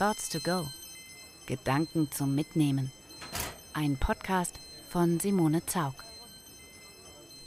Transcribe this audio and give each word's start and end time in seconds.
Thoughts 0.00 0.30
to 0.30 0.40
Go. 0.40 0.66
Gedanken 1.44 2.10
zum 2.10 2.34
Mitnehmen. 2.34 2.90
Ein 3.74 3.98
Podcast 3.98 4.58
von 4.88 5.20
Simone 5.20 5.66
Zaug. 5.66 5.92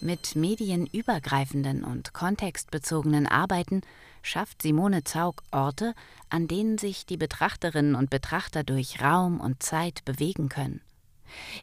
Mit 0.01 0.35
medienübergreifenden 0.35 1.83
und 1.83 2.13
kontextbezogenen 2.13 3.25
Arbeiten 3.25 3.81
schafft 4.21 4.61
Simone 4.61 5.03
Zaug 5.03 5.41
Orte, 5.49 5.95
an 6.29 6.47
denen 6.47 6.77
sich 6.77 7.07
die 7.07 7.17
Betrachterinnen 7.17 7.95
und 7.95 8.11
Betrachter 8.11 8.63
durch 8.63 9.01
Raum 9.01 9.39
und 9.39 9.63
Zeit 9.63 10.05
bewegen 10.05 10.47
können. 10.47 10.81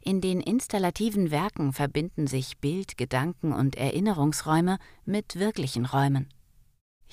In 0.01 0.19
den 0.19 0.41
installativen 0.41 1.31
Werken 1.31 1.71
verbinden 1.71 2.27
sich 2.27 2.57
Bild, 2.57 2.97
Gedanken 2.97 3.53
und 3.53 3.77
Erinnerungsräume 3.77 4.77
mit 5.05 5.39
wirklichen 5.39 5.85
Räumen. 5.85 6.27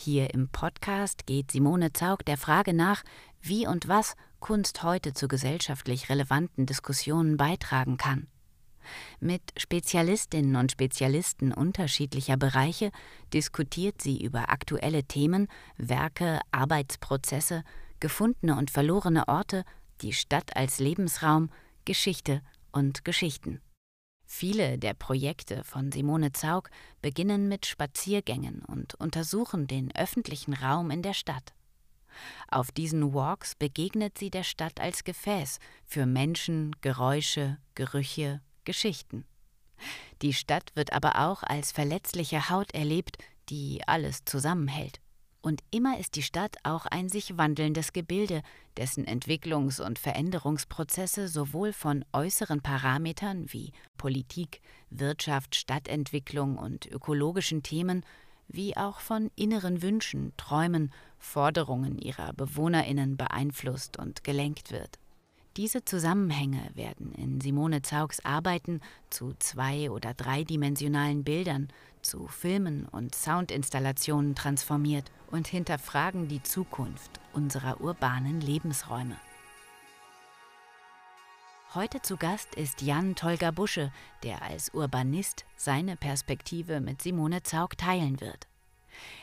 Hier 0.01 0.33
im 0.33 0.49
Podcast 0.49 1.27
geht 1.27 1.51
Simone 1.51 1.93
Zaug 1.93 2.25
der 2.25 2.37
Frage 2.37 2.73
nach, 2.73 3.03
wie 3.43 3.67
und 3.67 3.89
was 3.89 4.15
Kunst 4.39 4.85
heute 4.85 5.13
zu 5.13 5.27
gesellschaftlich 5.27 6.09
relevanten 6.09 6.67
Diskussionen 6.67 7.37
beitragen 7.37 7.97
kann. 7.97 8.29
Mit 9.19 9.43
Spezialistinnen 9.57 10.55
und 10.55 10.71
Spezialisten 10.71 11.53
unterschiedlicher 11.53 12.37
Bereiche 12.37 12.93
diskutiert 13.35 14.01
sie 14.01 14.23
über 14.23 14.51
aktuelle 14.51 15.03
Themen, 15.03 15.49
Werke, 15.79 16.39
Arbeitsprozesse, 16.53 17.65
gefundene 17.99 18.57
und 18.57 18.71
verlorene 18.71 19.27
Orte, 19.27 19.65
die 20.03 20.13
Stadt 20.13 20.57
als 20.57 20.79
Lebensraum, 20.79 21.51
Geschichte 21.85 22.43
und 22.71 23.05
Geschichten. 23.05 23.61
Viele 24.31 24.79
der 24.79 24.93
Projekte 24.93 25.65
von 25.65 25.91
Simone 25.91 26.33
Zaug 26.33 26.69
beginnen 27.01 27.49
mit 27.49 27.65
Spaziergängen 27.65 28.63
und 28.63 28.95
untersuchen 28.95 29.67
den 29.67 29.91
öffentlichen 29.97 30.53
Raum 30.53 30.91
in 30.91 31.01
der 31.01 31.15
Stadt. 31.15 31.55
Auf 32.51 32.71
diesen 32.71 33.15
Walks 33.15 33.55
begegnet 33.55 34.19
sie 34.19 34.31
der 34.31 34.45
Stadt 34.45 34.81
als 34.81 35.03
Gefäß 35.03 35.59
für 35.87 36.05
Menschen, 36.05 36.77
Geräusche, 36.83 37.57
Gerüche, 37.75 38.43
Geschichten. 38.65 39.25
Die 40.21 40.35
Stadt 40.35 40.73
wird 40.75 40.93
aber 40.93 41.27
auch 41.27 41.43
als 41.43 41.73
verletzliche 41.73 42.51
Haut 42.51 42.73
erlebt, 42.75 43.17
die 43.49 43.81
alles 43.87 44.27
zusammenhält. 44.27 45.01
Und 45.41 45.63
immer 45.71 45.99
ist 45.99 46.17
die 46.17 46.23
Stadt 46.23 46.57
auch 46.65 46.85
ein 46.87 47.09
sich 47.09 47.39
wandelndes 47.39 47.93
Gebilde, 47.93 48.43
dessen 48.77 49.07
Entwicklungs- 49.07 49.81
und 49.81 49.99
Veränderungsprozesse 49.99 51.29
sowohl 51.29 51.73
von 51.73 52.05
äußeren 52.13 52.61
Parametern 52.61 53.47
wie 53.53 53.73
Politik, 53.97 54.61
Wirtschaft, 54.91 55.55
Stadtentwicklung 55.55 56.59
und 56.59 56.87
ökologischen 56.87 57.63
Themen 57.63 58.05
wie 58.49 58.77
auch 58.77 59.01
von 59.01 59.31
inneren 59.37 59.83
Wünschen, 59.83 60.33
Träumen, 60.37 60.91
Forderungen 61.19 61.99
ihrer 61.99 62.33
Bewohnerinnen 62.33 63.17
beeinflusst 63.17 63.99
und 63.99 64.25
gelenkt 64.25 64.73
wird. 64.73 64.99
Diese 65.57 65.85
Zusammenhänge 65.85 66.71
werden 66.75 67.13
in 67.15 67.41
Simone 67.41 67.83
Zaugs 67.83 68.25
Arbeiten 68.25 68.81
zu 69.11 69.35
zwei- 69.39 69.91
oder 69.91 70.15
dreidimensionalen 70.15 71.25
Bildern, 71.25 71.69
zu 72.03 72.27
Filmen 72.29 72.87
und 72.87 73.15
Soundinstallationen 73.15 74.35
transformiert 74.35 75.11
und 75.31 75.47
hinterfragen 75.49 76.29
die 76.29 76.43
Zukunft 76.43 77.21
unserer 77.33 77.81
urbanen 77.81 78.41
Lebensräume. 78.41 79.17
Heute 81.75 82.01
zu 82.01 82.17
Gast 82.17 82.55
ist 82.55 82.81
Jan 82.81 83.15
Tolga 83.15 83.51
Busche, 83.51 83.93
der 84.23 84.41
als 84.43 84.73
Urbanist 84.73 85.45
seine 85.55 85.97
Perspektive 85.97 86.81
mit 86.81 87.03
Simone 87.03 87.43
Zaug 87.43 87.77
teilen 87.77 88.21
wird. 88.21 88.49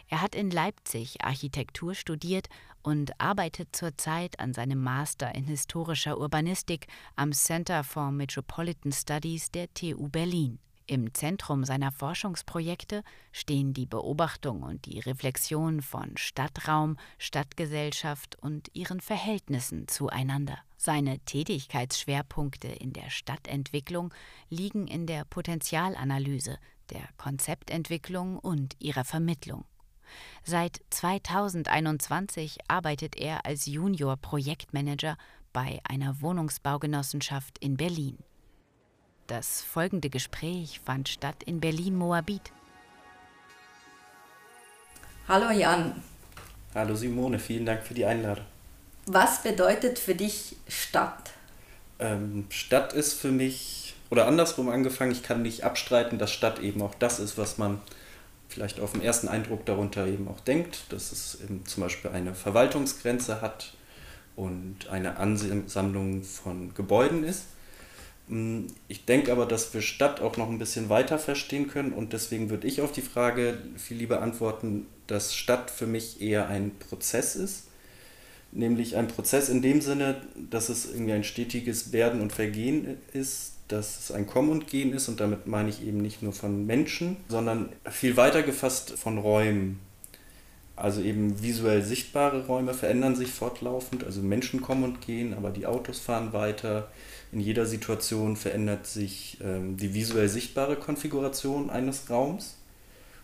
Er 0.09 0.21
hat 0.21 0.35
in 0.35 0.51
Leipzig 0.51 1.23
Architektur 1.23 1.95
studiert 1.95 2.47
und 2.83 3.19
arbeitet 3.19 3.75
zurzeit 3.75 4.39
an 4.39 4.53
seinem 4.53 4.81
Master 4.81 5.33
in 5.33 5.45
historischer 5.45 6.19
Urbanistik 6.19 6.87
am 7.15 7.31
Center 7.31 7.83
for 7.83 8.11
Metropolitan 8.11 8.91
Studies 8.91 9.49
der 9.49 9.73
TU 9.73 10.07
Berlin. 10.09 10.59
Im 10.87 11.15
Zentrum 11.15 11.63
seiner 11.63 11.91
Forschungsprojekte 11.91 13.03
stehen 13.31 13.73
die 13.73 13.87
Beobachtung 13.87 14.61
und 14.61 14.85
die 14.85 14.99
Reflexion 14.99 15.81
von 15.81 16.15
Stadtraum, 16.15 16.97
Stadtgesellschaft 17.17 18.37
und 18.39 18.69
ihren 18.73 18.99
Verhältnissen 18.99 19.87
zueinander. 19.87 20.59
Seine 20.77 21.17
Tätigkeitsschwerpunkte 21.21 22.67
in 22.67 22.93
der 22.93 23.09
Stadtentwicklung 23.09 24.13
liegen 24.49 24.85
in 24.85 25.07
der 25.07 25.25
Potenzialanalyse, 25.25 26.59
der 26.91 27.09
Konzeptentwicklung 27.17 28.37
und 28.37 28.75
ihrer 28.79 29.05
Vermittlung. 29.05 29.65
Seit 30.43 30.81
2021 30.91 32.59
arbeitet 32.67 33.15
er 33.15 33.47
als 33.47 33.65
Junior-Projektmanager 33.65 35.17
bei 35.51 35.79
einer 35.83 36.21
Wohnungsbaugenossenschaft 36.21 37.57
in 37.57 37.75
Berlin. 37.75 38.19
Das 39.27 39.63
folgende 39.63 40.11
Gespräch 40.11 40.81
fand 40.85 41.09
statt 41.09 41.41
in 41.47 41.59
Berlin-Moabit. 41.59 42.51
Hallo 45.27 45.49
Jan. 45.49 46.03
Hallo 46.75 46.93
Simone, 46.93 47.39
vielen 47.39 47.65
Dank 47.65 47.81
für 47.81 47.95
die 47.95 48.05
Einladung. 48.05 48.45
Was 49.07 49.41
bedeutet 49.41 49.97
für 49.97 50.13
dich 50.13 50.57
Stadt? 50.67 51.31
Ähm, 51.97 52.45
Stadt 52.49 52.93
ist 52.93 53.13
für 53.13 53.31
mich, 53.31 53.95
oder 54.11 54.27
andersrum 54.27 54.69
angefangen, 54.69 55.11
ich 55.11 55.23
kann 55.23 55.41
nicht 55.41 55.63
abstreiten, 55.63 56.19
dass 56.19 56.31
Stadt 56.31 56.59
eben 56.59 56.83
auch 56.83 56.93
das 56.93 57.19
ist, 57.19 57.35
was 57.35 57.57
man 57.57 57.81
vielleicht 58.47 58.79
auf 58.79 58.91
den 58.91 59.01
ersten 59.01 59.27
Eindruck 59.27 59.65
darunter 59.65 60.05
eben 60.05 60.27
auch 60.27 60.39
denkt, 60.39 60.83
dass 60.89 61.11
es 61.11 61.41
eben 61.41 61.65
zum 61.65 61.81
Beispiel 61.81 62.11
eine 62.11 62.35
Verwaltungsgrenze 62.35 63.41
hat 63.41 63.73
und 64.35 64.87
eine 64.89 65.17
Ansammlung 65.17 66.21
von 66.21 66.75
Gebäuden 66.75 67.23
ist. 67.23 67.45
Mm, 68.27 68.67
ich 68.87 69.05
denke 69.05 69.31
aber, 69.31 69.45
dass 69.45 69.73
wir 69.73 69.81
Stadt 69.81 70.21
auch 70.21 70.37
noch 70.37 70.49
ein 70.49 70.59
bisschen 70.59 70.89
weiter 70.89 71.19
verstehen 71.19 71.67
können 71.67 71.93
und 71.93 72.13
deswegen 72.13 72.49
würde 72.49 72.67
ich 72.67 72.81
auf 72.81 72.91
die 72.91 73.01
Frage 73.01 73.57
viel 73.77 73.97
lieber 73.97 74.21
antworten, 74.21 74.87
dass 75.07 75.35
Stadt 75.35 75.69
für 75.69 75.87
mich 75.87 76.21
eher 76.21 76.47
ein 76.47 76.71
Prozess 76.79 77.35
ist. 77.35 77.67
Nämlich 78.51 78.95
ein 78.95 79.07
Prozess 79.07 79.49
in 79.49 79.61
dem 79.61 79.81
Sinne, 79.81 80.21
dass 80.49 80.69
es 80.69 80.85
irgendwie 80.91 81.13
ein 81.13 81.23
stetiges 81.25 81.91
Werden 81.91 82.21
und 82.21 82.31
Vergehen 82.31 82.97
ist, 83.13 83.55
dass 83.67 83.99
es 83.99 84.11
ein 84.11 84.27
Kommen 84.27 84.49
und 84.49 84.67
Gehen 84.67 84.93
ist 84.93 85.09
und 85.09 85.19
damit 85.19 85.47
meine 85.47 85.69
ich 85.69 85.85
eben 85.85 85.97
nicht 85.97 86.21
nur 86.21 86.33
von 86.33 86.65
Menschen, 86.65 87.17
sondern 87.27 87.69
viel 87.89 88.15
weiter 88.15 88.43
gefasst 88.43 88.91
von 88.91 89.17
Räumen. 89.17 89.79
Also 90.75 91.01
eben 91.01 91.41
visuell 91.41 91.81
sichtbare 91.81 92.45
Räume 92.47 92.73
verändern 92.73 93.15
sich 93.15 93.31
fortlaufend, 93.31 94.03
also 94.03 94.21
Menschen 94.21 94.61
kommen 94.61 94.83
und 94.83 95.01
gehen, 95.01 95.33
aber 95.33 95.49
die 95.49 95.65
Autos 95.65 95.99
fahren 95.99 96.33
weiter. 96.33 96.89
In 97.35 97.41
jeder 97.41 97.65
Situation 97.65 98.37
verändert 98.37 98.87
sich 98.87 99.39
ähm, 99.43 99.75
die 99.75 99.93
visuell 99.93 100.29
sichtbare 100.29 100.77
Konfiguration 100.77 101.69
eines 101.69 102.09
Raums. 102.09 102.55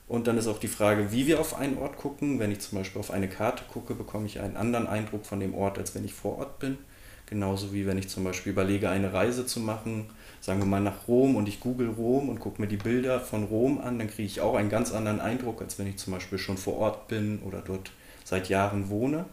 Und 0.10 0.28
dann 0.28 0.38
ist 0.38 0.48
auch 0.48 0.60
die 0.60 0.68
Frage, 0.68 1.14
wie 1.14 1.28
wir 1.28 1.40
auf 1.40 1.56
einen 1.56 1.78
Ort 1.78 1.96
gucken. 1.96 2.38
Wenn 2.38 2.52
ich 2.52 2.60
zum 2.60 2.78
Beispiel 2.78 3.00
auf 3.00 3.12
eine 3.12 3.30
Karte 3.30 3.64
gucke, 3.72 3.96
bekomme 3.96 4.26
ich 4.26 4.42
einen 4.42 4.58
anderen 4.58 4.88
Eindruck 4.88 5.26
von 5.26 5.40
dem 5.40 5.56
Ort, 5.56 5.78
als 5.78 5.96
wenn 5.96 6.04
ich 6.04 6.14
vor 6.14 6.40
Ort 6.40 6.60
bin. 6.60 6.78
Genauso 7.26 7.72
wie 7.72 7.86
wenn 7.86 7.98
ich 7.98 8.10
zum 8.10 8.26
Beispiel 8.26 8.52
überlege, 8.52 8.90
eine 8.90 9.14
Reise 9.14 9.46
zu 9.46 9.62
machen, 9.62 10.10
sagen 10.42 10.60
wir 10.60 10.66
mal 10.66 10.82
nach 10.82 11.08
Rom 11.08 11.38
und 11.38 11.48
ich 11.48 11.62
google 11.62 11.88
Rom 11.88 12.28
und 12.28 12.42
gucke 12.42 12.62
mir 12.62 12.68
die 12.68 12.76
Bilder 12.76 13.22
von 13.22 13.46
Rom 13.46 13.80
an, 13.80 13.98
dann 13.98 14.10
kriege 14.10 14.28
ich 14.28 14.42
auch 14.42 14.56
einen 14.56 14.70
ganz 14.70 14.92
anderen 14.92 15.22
Eindruck, 15.22 15.62
als 15.62 15.80
wenn 15.80 15.88
ich 15.88 15.96
zum 15.96 16.12
Beispiel 16.12 16.38
schon 16.38 16.58
vor 16.58 16.76
Ort 16.80 17.08
bin 17.08 17.40
oder 17.46 17.62
dort 17.62 17.92
seit 18.26 18.50
Jahren 18.50 18.90
wohne. 18.90 19.24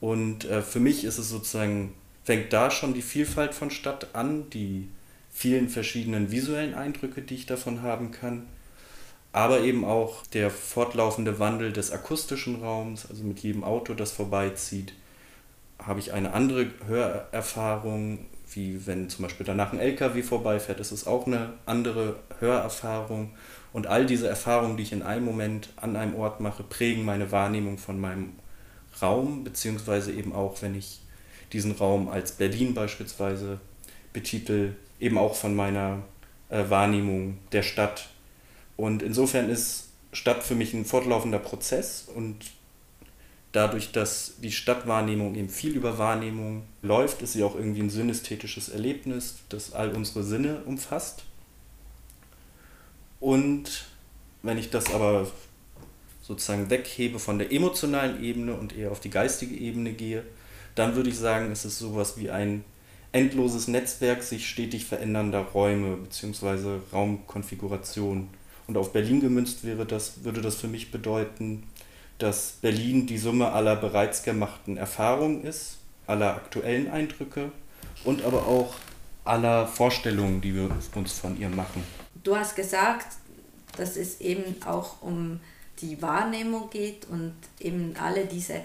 Und 0.00 0.44
äh, 0.44 0.62
für 0.62 0.78
mich 0.78 1.02
ist 1.02 1.18
es 1.18 1.28
sozusagen, 1.28 1.92
fängt 2.26 2.52
da 2.52 2.72
schon 2.72 2.92
die 2.92 3.02
Vielfalt 3.02 3.54
von 3.54 3.70
Stadt 3.70 4.08
an, 4.14 4.50
die 4.50 4.88
vielen 5.30 5.68
verschiedenen 5.68 6.32
visuellen 6.32 6.74
Eindrücke, 6.74 7.22
die 7.22 7.36
ich 7.36 7.46
davon 7.46 7.82
haben 7.82 8.10
kann, 8.10 8.48
aber 9.32 9.60
eben 9.60 9.84
auch 9.84 10.26
der 10.26 10.50
fortlaufende 10.50 11.38
Wandel 11.38 11.72
des 11.72 11.92
akustischen 11.92 12.60
Raums, 12.62 13.06
also 13.08 13.22
mit 13.22 13.38
jedem 13.38 13.62
Auto, 13.62 13.94
das 13.94 14.10
vorbeizieht, 14.10 14.92
habe 15.78 16.00
ich 16.00 16.12
eine 16.12 16.32
andere 16.32 16.66
Hörerfahrung, 16.88 18.26
wie 18.52 18.84
wenn 18.86 19.08
zum 19.08 19.22
Beispiel 19.24 19.46
danach 19.46 19.72
ein 19.72 19.78
LKW 19.78 20.22
vorbeifährt, 20.24 20.80
ist 20.80 20.90
es 20.90 21.06
auch 21.06 21.28
eine 21.28 21.52
andere 21.64 22.16
Hörerfahrung. 22.40 23.34
Und 23.72 23.86
all 23.86 24.04
diese 24.04 24.26
Erfahrungen, 24.26 24.76
die 24.76 24.82
ich 24.82 24.92
in 24.92 25.02
einem 25.02 25.24
Moment 25.24 25.68
an 25.76 25.94
einem 25.94 26.16
Ort 26.16 26.40
mache, 26.40 26.64
prägen 26.64 27.04
meine 27.04 27.30
Wahrnehmung 27.30 27.78
von 27.78 28.00
meinem 28.00 28.32
Raum, 29.00 29.44
beziehungsweise 29.44 30.12
eben 30.12 30.32
auch, 30.32 30.60
wenn 30.62 30.74
ich 30.74 31.02
diesen 31.52 31.72
Raum 31.72 32.08
als 32.08 32.32
Berlin 32.32 32.74
beispielsweise 32.74 33.60
betitel, 34.12 34.74
eben 35.00 35.18
auch 35.18 35.34
von 35.34 35.54
meiner 35.54 36.02
äh, 36.48 36.64
Wahrnehmung 36.68 37.38
der 37.52 37.62
Stadt. 37.62 38.08
Und 38.76 39.02
insofern 39.02 39.48
ist 39.48 39.88
Stadt 40.12 40.42
für 40.42 40.54
mich 40.54 40.72
ein 40.74 40.84
fortlaufender 40.84 41.38
Prozess 41.38 42.08
und 42.14 42.36
dadurch, 43.52 43.92
dass 43.92 44.34
die 44.42 44.52
Stadtwahrnehmung 44.52 45.34
eben 45.34 45.48
viel 45.48 45.72
über 45.72 45.98
Wahrnehmung 45.98 46.64
läuft, 46.82 47.22
ist 47.22 47.32
sie 47.32 47.42
auch 47.42 47.54
irgendwie 47.54 47.80
ein 47.80 47.90
synästhetisches 47.90 48.68
Erlebnis, 48.68 49.36
das 49.48 49.72
all 49.72 49.94
unsere 49.94 50.24
Sinne 50.24 50.62
umfasst. 50.64 51.24
Und 53.18 53.86
wenn 54.42 54.58
ich 54.58 54.70
das 54.70 54.92
aber 54.92 55.30
sozusagen 56.22 56.68
weghebe 56.68 57.18
von 57.18 57.38
der 57.38 57.50
emotionalen 57.50 58.22
Ebene 58.22 58.54
und 58.54 58.76
eher 58.76 58.90
auf 58.90 59.00
die 59.00 59.10
geistige 59.10 59.54
Ebene 59.54 59.92
gehe, 59.92 60.22
dann 60.76 60.94
würde 60.94 61.10
ich 61.10 61.18
sagen, 61.18 61.50
ist 61.50 61.64
es 61.64 61.78
sowas 61.78 62.16
wie 62.16 62.30
ein 62.30 62.64
endloses 63.10 63.66
Netzwerk 63.66 64.22
sich 64.22 64.48
stetig 64.48 64.84
verändernder 64.84 65.40
Räume 65.40 65.96
bzw. 65.96 66.78
Raumkonfiguration. 66.92 68.28
Und 68.68 68.76
auf 68.76 68.92
Berlin 68.92 69.20
gemünzt 69.20 69.64
wäre 69.64 69.86
das, 69.86 70.24
würde 70.24 70.42
das 70.42 70.56
für 70.56 70.68
mich 70.68 70.90
bedeuten, 70.90 71.64
dass 72.18 72.58
Berlin 72.60 73.06
die 73.06 73.18
Summe 73.18 73.52
aller 73.52 73.76
bereits 73.76 74.22
gemachten 74.22 74.76
Erfahrungen 74.76 75.44
ist, 75.44 75.78
aller 76.06 76.34
aktuellen 76.34 76.90
Eindrücke 76.90 77.50
und 78.04 78.24
aber 78.24 78.46
auch 78.46 78.74
aller 79.24 79.66
Vorstellungen, 79.66 80.40
die 80.40 80.54
wir 80.54 80.70
uns 80.94 81.12
von 81.18 81.40
ihr 81.40 81.48
machen. 81.48 81.82
Du 82.22 82.36
hast 82.36 82.54
gesagt, 82.54 83.16
dass 83.76 83.96
es 83.96 84.20
eben 84.20 84.62
auch 84.64 85.02
um 85.02 85.40
die 85.80 86.00
Wahrnehmung 86.00 86.70
geht 86.70 87.06
und 87.10 87.34
eben 87.60 87.94
alle 88.00 88.26
diese 88.26 88.62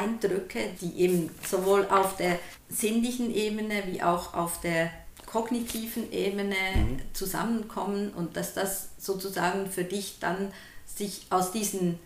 Eindrücke, 0.00 0.70
die 0.80 1.00
eben 1.00 1.30
sowohl 1.48 1.86
auf 1.86 2.16
der 2.16 2.38
sinnlichen 2.68 3.34
Ebene 3.34 3.82
wie 3.86 4.02
auch 4.02 4.34
auf 4.34 4.60
der 4.60 4.90
kognitiven 5.26 6.12
Ebene 6.12 6.56
mhm. 6.74 7.00
zusammenkommen 7.14 8.10
und 8.10 8.36
dass 8.36 8.54
das 8.54 8.90
sozusagen 8.98 9.70
für 9.70 9.84
dich 9.84 10.18
dann 10.20 10.52
sich 10.86 11.26
aus 11.30 11.52
diesen 11.52 11.98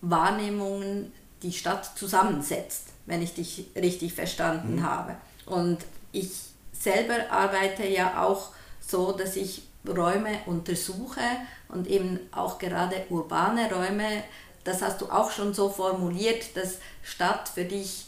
Wahrnehmungen 0.00 1.12
die 1.42 1.52
Stadt 1.52 1.98
zusammensetzt, 1.98 2.88
wenn 3.06 3.22
ich 3.22 3.34
dich 3.34 3.66
richtig 3.74 4.12
verstanden 4.12 4.76
mhm. 4.76 4.82
habe. 4.84 5.16
Und 5.46 5.78
ich 6.12 6.30
selber 6.72 7.30
arbeite 7.30 7.86
ja 7.86 8.22
auch 8.22 8.50
so, 8.80 9.12
dass 9.12 9.36
ich 9.36 9.62
Räume 9.86 10.38
untersuche 10.46 11.20
und 11.68 11.86
eben 11.86 12.20
auch 12.32 12.58
gerade 12.58 13.04
urbane 13.08 13.72
Räume, 13.72 14.22
das 14.64 14.82
hast 14.82 15.00
du 15.00 15.10
auch 15.10 15.30
schon 15.30 15.54
so 15.54 15.70
formuliert, 15.70 16.56
dass 16.56 16.78
Stadt 17.02 17.48
für 17.48 17.64
dich 17.64 18.06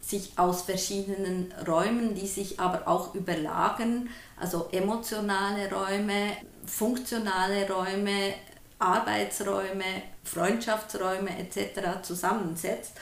sich 0.00 0.32
aus 0.36 0.62
verschiedenen 0.62 1.52
Räumen, 1.66 2.14
die 2.14 2.26
sich 2.26 2.58
aber 2.58 2.88
auch 2.88 3.14
überlagern, 3.14 4.10
also 4.38 4.68
emotionale 4.72 5.70
Räume, 5.70 6.36
funktionale 6.66 7.70
Räume, 7.70 8.34
Arbeitsräume, 8.78 10.02
Freundschaftsräume 10.24 11.30
etc. 11.38 12.02
zusammensetzt. 12.02 12.92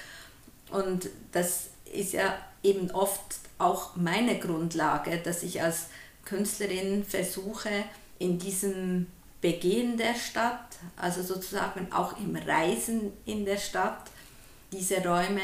Und 0.71 1.09
das 1.33 1.71
ist 1.93 2.13
ja 2.13 2.37
eben 2.63 2.91
oft 2.91 3.41
auch 3.59 3.97
meine 3.97 4.39
Grundlage, 4.39 5.19
dass 5.19 5.43
ich 5.43 5.63
als 5.63 5.87
Künstlerin 6.25 7.05
versuche, 7.05 7.71
in 8.19 8.39
diesem 8.39 9.07
Begehen 9.41 9.97
der 9.97 10.15
Stadt, 10.15 10.70
also 10.97 11.23
sozusagen 11.23 11.93
auch 11.93 12.19
im 12.19 12.37
Reisen 12.37 13.13
in 13.25 13.45
der 13.45 13.59
Stadt, 13.59 14.11
diese 14.73 15.05
Räume 15.05 15.41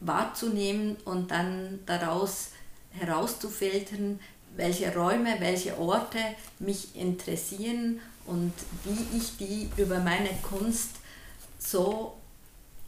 wahrzunehmen 0.00 0.96
und 1.04 1.30
dann 1.30 1.80
daraus 1.86 2.50
herauszufiltern, 2.90 4.20
welche 4.56 4.94
Räume, 4.94 5.36
welche 5.38 5.78
Orte 5.78 6.18
mich 6.58 6.94
interessieren 6.96 8.00
und 8.26 8.52
wie 8.84 9.16
ich 9.16 9.36
die 9.38 9.70
über 9.76 9.98
meine 9.98 10.30
Kunst 10.42 10.90
so 11.58 12.16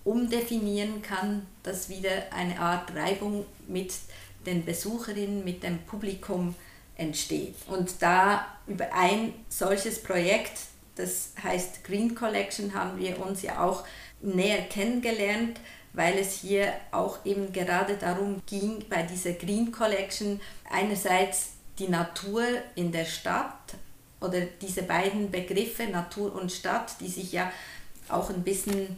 umdefinieren 0.05 1.01
kann, 1.01 1.47
dass 1.63 1.89
wieder 1.89 2.33
eine 2.33 2.59
Art 2.61 2.95
Reibung 2.95 3.47
mit 3.67 3.95
den 4.45 4.65
Besucherinnen, 4.65 5.43
mit 5.45 5.63
dem 5.63 5.79
Publikum 5.85 6.55
entsteht. 6.97 7.57
Und 7.67 7.91
da 8.01 8.47
über 8.67 8.93
ein 8.93 9.33
solches 9.49 10.03
Projekt, 10.03 10.59
das 10.97 11.31
heißt 11.43 11.85
Green 11.85 12.15
Collection, 12.15 12.75
haben 12.75 12.99
wir 12.99 13.25
uns 13.25 13.43
ja 13.43 13.65
auch 13.65 13.85
näher 14.21 14.63
kennengelernt, 14.63 15.61
weil 15.93 16.19
es 16.19 16.41
hier 16.41 16.73
auch 16.91 17.25
eben 17.25 17.53
gerade 17.53 17.97
darum 17.97 18.43
ging, 18.47 18.85
bei 18.89 19.03
dieser 19.03 19.33
Green 19.33 19.71
Collection 19.71 20.41
einerseits 20.71 21.51
die 21.79 21.89
Natur 21.89 22.45
in 22.75 22.93
der 22.93 23.05
Stadt 23.05 23.75
oder 24.21 24.41
diese 24.61 24.83
beiden 24.83 25.31
Begriffe 25.31 25.85
Natur 25.85 26.35
und 26.35 26.51
Stadt, 26.51 27.01
die 27.01 27.09
sich 27.09 27.33
ja 27.33 27.53
auch 28.09 28.31
ein 28.31 28.43
bisschen 28.43 28.97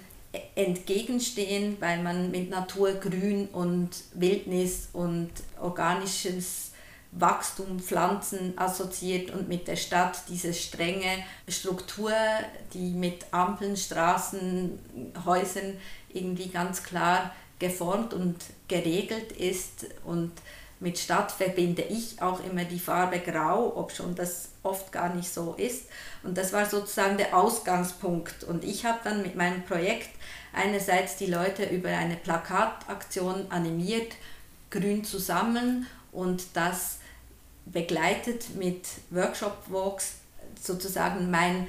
entgegenstehen, 0.55 1.77
weil 1.81 2.03
man 2.03 2.31
mit 2.31 2.51
Natur 2.51 2.93
Grün 2.95 3.47
und 3.49 3.91
Wildnis 4.15 4.89
und 4.93 5.31
organisches 5.61 6.73
Wachstum, 7.19 7.81
Pflanzen 7.81 8.53
assoziiert 8.57 9.31
und 9.31 9.49
mit 9.49 9.69
der 9.69 9.77
Stadt 9.77 10.23
diese 10.29 10.53
strenge 10.53 11.25
Struktur, 11.49 12.13
die 12.75 12.91
mit 12.91 13.27
Ampeln, 13.31 13.77
Straßen, 13.77 14.79
Häusern 15.25 15.79
irgendwie 16.13 16.49
ganz 16.49 16.83
klar 16.83 17.35
geformt 17.59 18.13
und 18.13 18.37
geregelt 18.69 19.33
ist. 19.33 19.87
Und 20.05 20.33
mit 20.79 20.99
Stadt 20.99 21.33
verbinde 21.33 21.83
ich 21.83 22.21
auch 22.21 22.45
immer 22.45 22.65
die 22.65 22.79
Farbe 22.79 23.21
Grau, 23.21 23.75
ob 23.77 23.93
schon 23.93 24.15
das 24.15 24.51
oft 24.63 24.93
gar 24.93 25.15
nicht 25.15 25.33
so 25.33 25.55
ist. 25.57 25.87
Und 26.23 26.37
das 26.37 26.53
war 26.53 26.67
sozusagen 26.67 27.17
der 27.17 27.35
Ausgangspunkt. 27.35 28.45
Und 28.45 28.63
ich 28.63 28.85
habe 28.85 28.99
dann 29.05 29.23
mit 29.23 29.37
meinem 29.37 29.65
Projekt 29.65 30.11
einerseits 30.53 31.17
die 31.17 31.27
Leute 31.27 31.65
über 31.65 31.89
eine 31.89 32.17
Plakataktion 32.17 33.47
animiert, 33.51 34.13
grün 34.71 35.03
zu 35.03 35.19
sammeln 35.19 35.87
und 36.13 36.45
das 36.55 36.99
begleitet 37.67 38.55
mit 38.57 38.87
Workshop-Walks 39.11 40.15
sozusagen 40.61 41.31
mein 41.31 41.67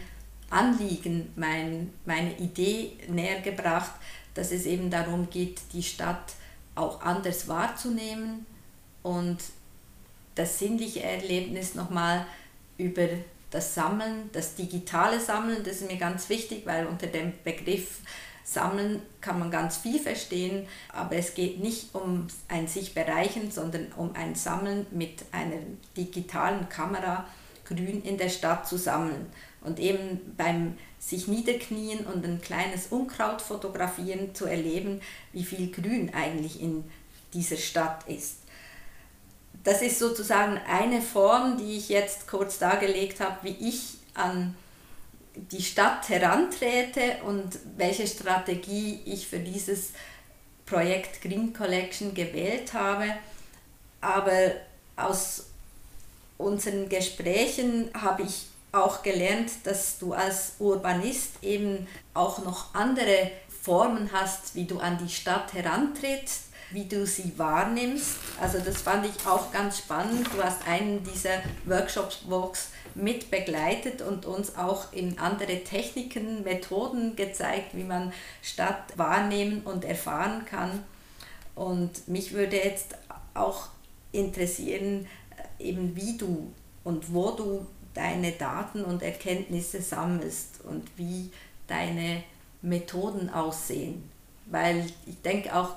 Anliegen, 0.50 1.34
mein, 1.36 1.92
meine 2.06 2.38
Idee 2.38 2.94
näher 3.08 3.42
gebracht, 3.42 3.92
dass 4.34 4.52
es 4.52 4.66
eben 4.66 4.90
darum 4.90 5.30
geht, 5.30 5.60
die 5.74 5.84
Stadt 5.84 6.34
auch 6.76 7.02
anders 7.02 7.48
wahrzunehmen 7.48 8.46
und 9.04 9.38
das 10.36 10.60
sinnliche 10.60 11.02
Erlebnis 11.02 11.74
nochmal 11.74 12.26
über 12.78 13.08
das 13.50 13.74
Sammeln, 13.74 14.30
das 14.34 14.56
digitale 14.56 15.20
Sammeln, 15.20 15.64
das 15.64 15.78
ist 15.78 15.90
mir 15.90 15.98
ganz 15.98 16.30
wichtig, 16.30 16.66
weil 16.66 16.86
unter 16.86 17.08
dem 17.08 17.34
Begriff 17.44 18.00
Sammeln 18.50 19.02
kann 19.20 19.40
man 19.40 19.52
ganz 19.52 19.76
viel 19.76 20.00
verstehen, 20.00 20.68
aber 20.94 21.18
es 21.18 21.34
geht 21.34 21.60
nicht 21.60 21.94
um 21.94 22.28
ein 22.48 22.66
sich 22.68 22.94
bereichen, 22.94 23.52
sondern 23.52 23.92
um 23.98 24.16
ein 24.16 24.36
Sammeln 24.36 24.88
mit 24.90 25.26
einer 25.34 25.58
digitalen 25.98 26.70
Kamera 26.70 27.28
grün 27.66 28.02
in 28.04 28.18
der 28.18 28.30
Stadt 28.30 28.66
zu 28.66 28.78
sammeln. 28.78 29.26
Und 29.60 29.80
eben 29.80 30.34
beim 30.38 30.78
sich 30.98 31.28
niederknien 31.28 32.06
und 32.06 32.24
ein 32.24 32.40
kleines 32.40 32.88
Unkraut 32.88 33.42
fotografieren 33.42 34.34
zu 34.34 34.46
erleben, 34.46 35.02
wie 35.34 35.44
viel 35.44 35.70
Grün 35.70 36.14
eigentlich 36.14 36.62
in 36.62 36.86
dieser 37.34 37.58
Stadt 37.58 38.08
ist. 38.08 38.38
Das 39.66 39.82
ist 39.82 40.00
sozusagen 40.00 40.58
eine 40.70 41.02
Form, 41.02 41.58
die 41.58 41.76
ich 41.76 41.90
jetzt 41.90 42.30
kurz 42.30 42.60
dargelegt 42.60 43.20
habe, 43.20 43.40
wie 43.44 43.68
ich 43.68 43.98
an 44.14 44.56
die 45.52 45.62
Stadt 45.62 46.10
herantrete 46.10 47.18
und 47.24 47.60
welche 47.78 48.08
Strategie 48.08 49.02
ich 49.06 49.28
für 49.28 49.40
dieses 49.40 49.92
Projekt 50.66 51.22
Green 51.22 51.54
Collection 51.54 52.14
gewählt 52.14 52.74
habe. 52.74 53.06
Aber 54.02 54.52
aus 54.96 55.46
unseren 56.38 56.90
Gesprächen 56.90 57.90
habe 57.94 58.24
ich 58.24 58.48
auch 58.72 59.02
gelernt, 59.02 59.52
dass 59.64 59.98
du 59.98 60.14
als 60.14 60.54
Urbanist 60.60 61.42
eben 61.42 61.88
auch 62.14 62.44
noch 62.44 62.76
andere 62.76 63.32
Formen 63.62 64.12
hast, 64.12 64.56
wie 64.56 64.66
du 64.66 64.80
an 64.80 64.98
die 64.98 65.12
Stadt 65.12 65.54
herantrittst, 65.54 66.47
wie 66.72 66.86
du 66.86 67.06
sie 67.06 67.34
wahrnimmst. 67.38 68.18
Also 68.42 68.60
das 68.60 68.82
fand 68.82 69.06
ich 69.06 69.26
auch 69.26 69.52
ganz 69.52 69.80
spannend. 69.80 70.28
Du 70.36 70.44
hast 70.44 70.68
einen 70.68 71.04
dieser 71.04 71.42
Workshops-Walks 71.66 72.70
mit 72.96 73.32
begleitet 73.32 74.02
und 74.02 74.26
uns 74.26 74.58
auch 74.58 74.92
in 74.92 75.18
andere 75.20 75.64
Techniken, 75.64 76.44
Methoden 76.44 77.16
gezeigt, 77.16 77.76
wie 77.76 77.84
man 77.84 78.12
Stadt 78.42 78.98
wahrnehmen 78.98 79.62
und 79.64 79.86
erfahren 79.86 80.46
kann. 80.46 80.84
Und 81.56 82.08
mich 82.08 82.34
würde 82.34 82.58
jetzt 82.58 82.96
auch 83.34 83.70
interessieren, 84.12 85.08
eben 85.60 85.96
wie 85.96 86.18
du 86.18 86.52
und 86.84 87.14
wo 87.14 87.32
du 87.32 87.66
deine 87.94 88.32
Daten 88.34 88.84
und 88.84 89.02
Erkenntnisse 89.02 89.82
sammelst 89.82 90.62
und 90.64 90.88
wie 90.98 91.32
deine 91.68 92.24
Methoden 92.62 93.30
aussehen. 93.30 94.10
Weil 94.46 94.86
ich 95.06 95.22
denke 95.22 95.56
auch, 95.56 95.76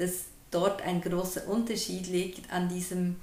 dass 0.00 0.24
dort 0.50 0.82
ein 0.82 1.00
großer 1.00 1.46
Unterschied 1.46 2.08
liegt 2.08 2.50
an 2.50 2.68
diesem 2.68 3.16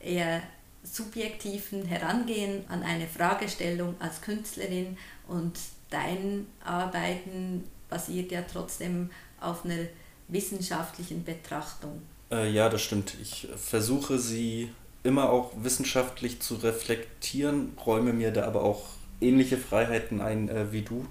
eher 0.00 0.42
subjektiven 0.82 1.84
Herangehen 1.84 2.64
an 2.68 2.82
eine 2.82 3.06
Fragestellung 3.06 3.94
als 3.98 4.20
Künstlerin 4.22 4.96
und 5.28 5.58
dein 5.90 6.46
Arbeiten 6.64 7.64
basiert 7.88 8.32
ja 8.32 8.42
trotzdem 8.42 9.10
auf 9.40 9.64
einer 9.64 9.86
wissenschaftlichen 10.28 11.24
Betrachtung. 11.24 12.02
Äh, 12.30 12.50
ja, 12.50 12.68
das 12.68 12.82
stimmt. 12.82 13.14
Ich 13.20 13.48
versuche 13.56 14.18
sie 14.18 14.70
immer 15.02 15.30
auch 15.30 15.52
wissenschaftlich 15.62 16.40
zu 16.40 16.56
reflektieren, 16.56 17.72
räume 17.84 18.12
mir 18.12 18.30
da 18.30 18.44
aber 18.44 18.62
auch 18.62 18.84
ähnliche 19.20 19.58
Freiheiten 19.58 20.20
ein 20.20 20.48
äh, 20.48 20.72
wie 20.72 20.82
du. 20.82 21.06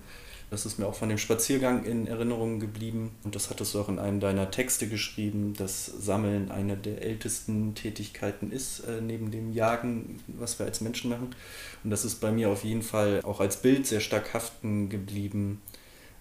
Das 0.49 0.65
ist 0.65 0.79
mir 0.79 0.87
auch 0.87 0.95
von 0.95 1.09
dem 1.09 1.17
Spaziergang 1.17 1.83
in 1.83 2.07
Erinnerung 2.07 2.61
geblieben 2.61 3.11
und 3.25 3.35
das 3.35 3.49
hattest 3.49 3.73
du 3.73 3.81
auch 3.81 3.89
in 3.89 3.99
einem 3.99 4.21
deiner 4.21 4.49
Texte 4.49 4.87
geschrieben, 4.87 5.53
dass 5.57 5.85
Sammeln 5.85 6.51
eine 6.51 6.77
der 6.77 7.01
ältesten 7.01 7.75
Tätigkeiten 7.75 8.51
ist, 8.51 8.79
äh, 8.81 9.01
neben 9.01 9.29
dem 9.29 9.51
Jagen, 9.51 10.21
was 10.27 10.57
wir 10.57 10.65
als 10.65 10.79
Menschen 10.79 11.09
machen. 11.09 11.35
Und 11.83 11.89
das 11.89 12.05
ist 12.05 12.21
bei 12.21 12.31
mir 12.31 12.49
auf 12.49 12.63
jeden 12.63 12.81
Fall 12.81 13.19
auch 13.23 13.41
als 13.41 13.57
Bild 13.61 13.87
sehr 13.87 13.99
stark 13.99 14.33
haften 14.33 14.87
geblieben, 14.87 15.61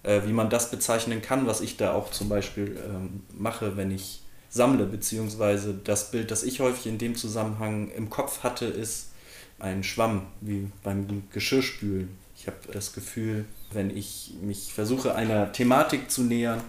äh, 0.03 0.21
wie 0.25 0.33
man 0.33 0.49
das 0.49 0.71
bezeichnen 0.71 1.21
kann, 1.21 1.47
was 1.47 1.61
ich 1.61 1.77
da 1.77 1.93
auch 1.93 2.11
zum 2.11 2.27
Beispiel 2.27 2.77
ähm, 2.85 3.23
mache, 3.33 3.77
wenn 3.77 3.91
ich 3.91 4.23
sammle, 4.49 4.85
beziehungsweise 4.85 5.73
das 5.73 6.11
Bild, 6.11 6.31
das 6.31 6.43
ich 6.43 6.59
häufig 6.59 6.87
in 6.87 6.97
dem 6.97 7.15
Zusammenhang 7.15 7.91
im 7.91 8.09
Kopf 8.09 8.43
hatte, 8.43 8.65
ist 8.65 9.11
ein 9.59 9.83
Schwamm, 9.83 10.27
wie 10.41 10.69
beim 10.83 11.23
Geschirrspülen. 11.31 12.09
Ich 12.35 12.47
habe 12.47 12.57
das 12.71 12.93
Gefühl, 12.93 13.45
wenn 13.71 13.95
ich 13.95 14.33
mich 14.41 14.73
versuche, 14.73 15.15
einer 15.15 15.51
Thematik 15.51 16.09
zu 16.11 16.23
nähern, 16.23 16.61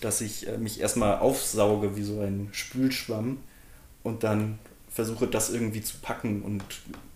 dass 0.00 0.20
ich 0.20 0.46
äh, 0.48 0.58
mich 0.58 0.80
erstmal 0.80 1.18
aufsauge 1.18 1.96
wie 1.96 2.02
so 2.02 2.20
ein 2.20 2.48
Spülschwamm 2.52 3.38
und 4.02 4.22
dann 4.22 4.58
versuche, 4.94 5.26
das 5.26 5.50
irgendwie 5.50 5.82
zu 5.82 5.96
packen 6.00 6.42
und 6.42 6.62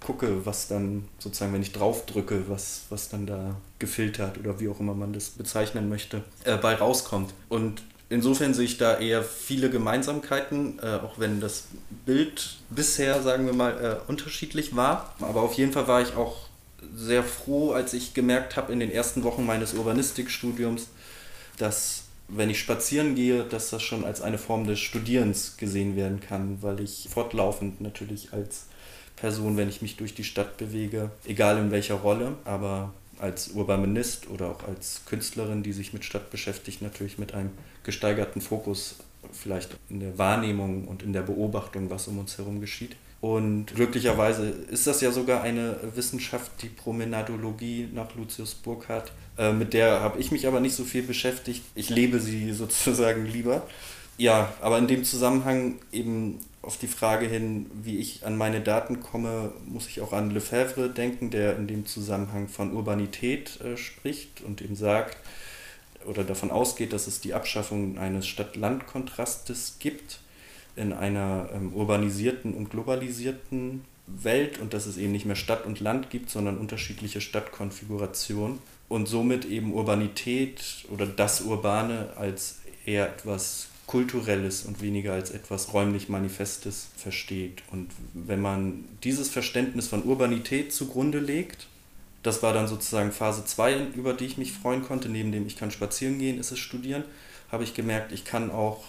gucke, 0.01 0.45
was 0.45 0.67
dann 0.67 1.07
sozusagen, 1.19 1.53
wenn 1.53 1.63
ich 1.63 1.73
drauf 1.73 2.07
drücke, 2.07 2.49
was, 2.49 2.87
was 2.91 3.09
dann 3.09 3.25
da 3.27 3.55
gefiltert 3.79 4.39
oder 4.39 4.59
wie 4.59 4.69
auch 4.69 4.81
immer 4.81 4.95
man 4.95 5.13
das 5.13 5.31
bezeichnen 5.31 5.89
möchte, 5.89 6.23
äh, 6.45 6.57
bei 6.57 6.75
rauskommt. 6.75 7.33
Und 7.49 7.83
insofern 8.09 8.53
sehe 8.53 8.65
ich 8.65 8.79
da 8.79 8.99
eher 8.99 9.23
viele 9.23 9.71
Gemeinsamkeiten, 9.71 10.81
äh, 10.81 10.97
auch 10.97 11.21
wenn 11.21 11.41
das 11.41 11.69
Bild 12.05 12.57
bisher, 12.71 13.23
sagen 13.23 13.47
wir 13.47 13.53
mal, 13.53 14.01
äh, 14.07 14.11
unterschiedlich 14.11 14.75
war. 14.75 15.15
Aber 15.21 15.43
auf 15.43 15.55
jeden 15.55 15.73
Fall 15.73 15.87
war 15.87 16.03
ich 16.03 16.17
auch 16.17 16.48
sehr 16.95 17.23
froh, 17.23 17.73
als 17.73 17.95
ich 17.95 18.15
gemerkt 18.15 18.57
habe 18.57 18.73
in 18.73 18.81
den 18.81 18.91
ersten 18.91 19.23
Wochen 19.25 19.45
meines 19.47 19.75
Urbanistikstudiums, 19.75 20.89
dass 21.59 22.05
wenn 22.29 22.51
ich 22.51 22.61
spazieren 22.61 23.15
gehe, 23.15 23.45
dass 23.45 23.71
das 23.71 23.83
schon 23.83 24.05
als 24.05 24.21
eine 24.21 24.39
Form 24.39 24.67
des 24.67 24.79
Studierens 24.79 25.57
gesehen 25.57 25.97
werden 25.97 26.21
kann, 26.21 26.59
weil 26.61 26.81
ich 26.81 27.09
fortlaufend 27.11 27.81
natürlich 27.81 28.33
als 28.33 28.67
Person, 29.17 29.57
wenn 29.57 29.69
ich 29.69 29.83
mich 29.83 29.97
durch 29.97 30.15
die 30.15 30.25
Stadt 30.25 30.59
bewege, 30.59 31.11
egal 31.25 31.59
in 31.59 31.71
welcher 31.71 31.97
Rolle, 31.97 32.37
aber 32.45 32.93
als 33.19 33.49
Urbanist 33.49 34.29
oder 34.29 34.51
auch 34.51 34.69
als 34.69 35.03
Künstlerin, 35.07 35.63
die 35.63 35.73
sich 35.73 35.93
mit 35.93 36.05
Stadt 36.05 36.31
beschäftigt, 36.31 36.83
natürlich 36.83 37.19
mit 37.19 37.35
einem 37.35 37.51
gesteigerten 37.83 38.41
Fokus 38.41 38.97
vielleicht 39.33 39.77
in 39.89 40.01
der 40.01 40.19
Wahrnehmung 40.19 40.87
und 40.87 41.03
in 41.03 41.13
der 41.13 41.23
Beobachtung, 41.23 41.91
was 41.91 42.07
um 42.09 42.19
uns 42.19 42.39
herum 42.39 42.61
geschieht. 42.61 42.97
Und 43.21 43.67
glücklicherweise 43.75 44.49
ist 44.49 44.87
das 44.87 45.01
ja 45.01 45.11
sogar 45.11 45.43
eine 45.43 45.77
Wissenschaft, 45.97 46.53
die 46.63 46.69
Promenadologie 46.69 47.89
nach 47.93 48.15
Lucius 48.15 48.55
Burkhardt. 48.55 49.13
Äh, 49.37 49.53
mit 49.53 49.73
der 49.75 50.01
habe 50.01 50.21
ich 50.21 50.31
mich 50.31 50.47
aber 50.47 50.61
nicht 50.61 50.77
so 50.77 50.85
viel 50.85 51.03
beschäftigt. 51.03 51.63
Ich 51.75 51.91
lebe 51.91 52.21
sie 52.21 52.53
sozusagen 52.53 53.27
lieber. 53.27 53.67
Ja, 54.19 54.53
aber 54.61 54.79
in 54.79 54.87
dem 54.87 55.05
Zusammenhang 55.05 55.77
eben 55.93 56.39
auf 56.63 56.77
die 56.77 56.89
Frage 56.89 57.27
hin, 57.27 57.67
wie 57.83 57.99
ich 57.99 58.27
an 58.27 58.37
meine 58.37 58.61
Daten 58.61 59.01
komme, 59.01 59.53
muss 59.65 59.89
ich 59.89 60.01
auch 60.01 60.13
an 60.13 60.31
Lefebvre 60.31 60.91
denken, 60.91 61.31
der 61.31 61.57
in 61.57 61.67
dem 61.67 61.87
Zusammenhang 61.87 62.49
von 62.49 62.73
Urbanität 62.73 63.61
äh, 63.61 63.77
spricht 63.77 64.43
und 64.43 64.61
eben 64.61 64.77
sagt 64.77 65.17
oder 66.05 66.25
davon 66.25 66.51
ausgeht, 66.51 66.93
dass 66.93 67.07
es 67.07 67.21
die 67.21 67.35
Abschaffung 67.35 67.99
eines 67.99 68.27
Stadt-Land-Kontrastes 68.27 69.77
gibt 69.81 70.21
in 70.79 70.93
einer 70.93 71.49
ähm, 71.55 71.73
urbanisierten 71.75 72.55
und 72.55 72.71
globalisierten 72.71 73.85
Welt 74.07 74.59
und 74.59 74.73
dass 74.73 74.87
es 74.87 74.97
eben 74.97 75.13
nicht 75.13 75.27
mehr 75.27 75.37
Stadt 75.37 75.67
und 75.67 75.81
Land 75.81 76.11
gibt, 76.11 76.31
sondern 76.31 76.59
unterschiedliche 76.59 77.21
Stadtkonfigurationen 77.21 78.59
und 78.89 79.07
somit 79.07 79.45
eben 79.45 79.75
Urbanität 79.75 80.87
oder 80.91 81.07
das 81.07 81.43
Urbane 81.43 82.11
als 82.17 82.61
eher 82.87 83.09
etwas 83.09 83.69
Kulturelles 83.87 84.65
und 84.65 84.83
weniger 84.83 85.15
als 85.15 85.31
etwas 85.31 85.73
räumlich 85.73 86.09
Manifestes 86.09 86.89
versteht. 86.97 87.63
Und 87.71 87.91
wenn 88.13 88.41
man 88.41 88.85
dieses 89.03 89.31
Verständnis 89.31 89.89
von 89.89 90.03
Urbanität 90.05 90.73
zugrunde 90.73 91.21
legt, 91.21 91.69
das 92.23 92.43
war 92.43 92.53
dann 92.53 92.69
sozusagen 92.69 93.13
Phase 93.13 93.45
2, 93.45 93.89
über 93.95 94.13
die 94.13 94.27
ich 94.27 94.37
mich 94.37 94.53
freuen 94.53 94.83
konnte, 94.83 95.09
neben 95.09 95.33
dem 95.33 95.47
ich 95.47 95.57
kann 95.57 95.71
spazieren 95.71 96.19
gehen, 96.19 96.39
ist 96.39 96.51
es 96.51 96.59
studieren, 96.59 97.05
habe 97.51 97.65
ich 97.65 97.75
gemerkt, 97.75 98.13
ich 98.13 98.25
kann 98.25 98.51
auch 98.51 98.85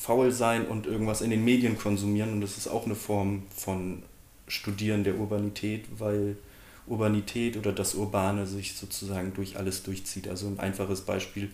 faul 0.00 0.30
sein 0.30 0.66
und 0.66 0.86
irgendwas 0.86 1.20
in 1.20 1.30
den 1.30 1.44
Medien 1.44 1.76
konsumieren 1.76 2.32
und 2.32 2.40
das 2.40 2.56
ist 2.56 2.68
auch 2.68 2.86
eine 2.86 2.94
Form 2.94 3.42
von 3.54 4.02
Studieren 4.46 5.04
der 5.04 5.18
Urbanität, 5.18 5.84
weil 5.98 6.36
Urbanität 6.86 7.56
oder 7.56 7.72
das 7.72 7.94
Urbane 7.94 8.46
sich 8.46 8.74
sozusagen 8.74 9.34
durch 9.34 9.58
alles 9.58 9.82
durchzieht. 9.82 10.28
Also 10.28 10.46
ein 10.46 10.58
einfaches 10.58 11.02
Beispiel 11.02 11.50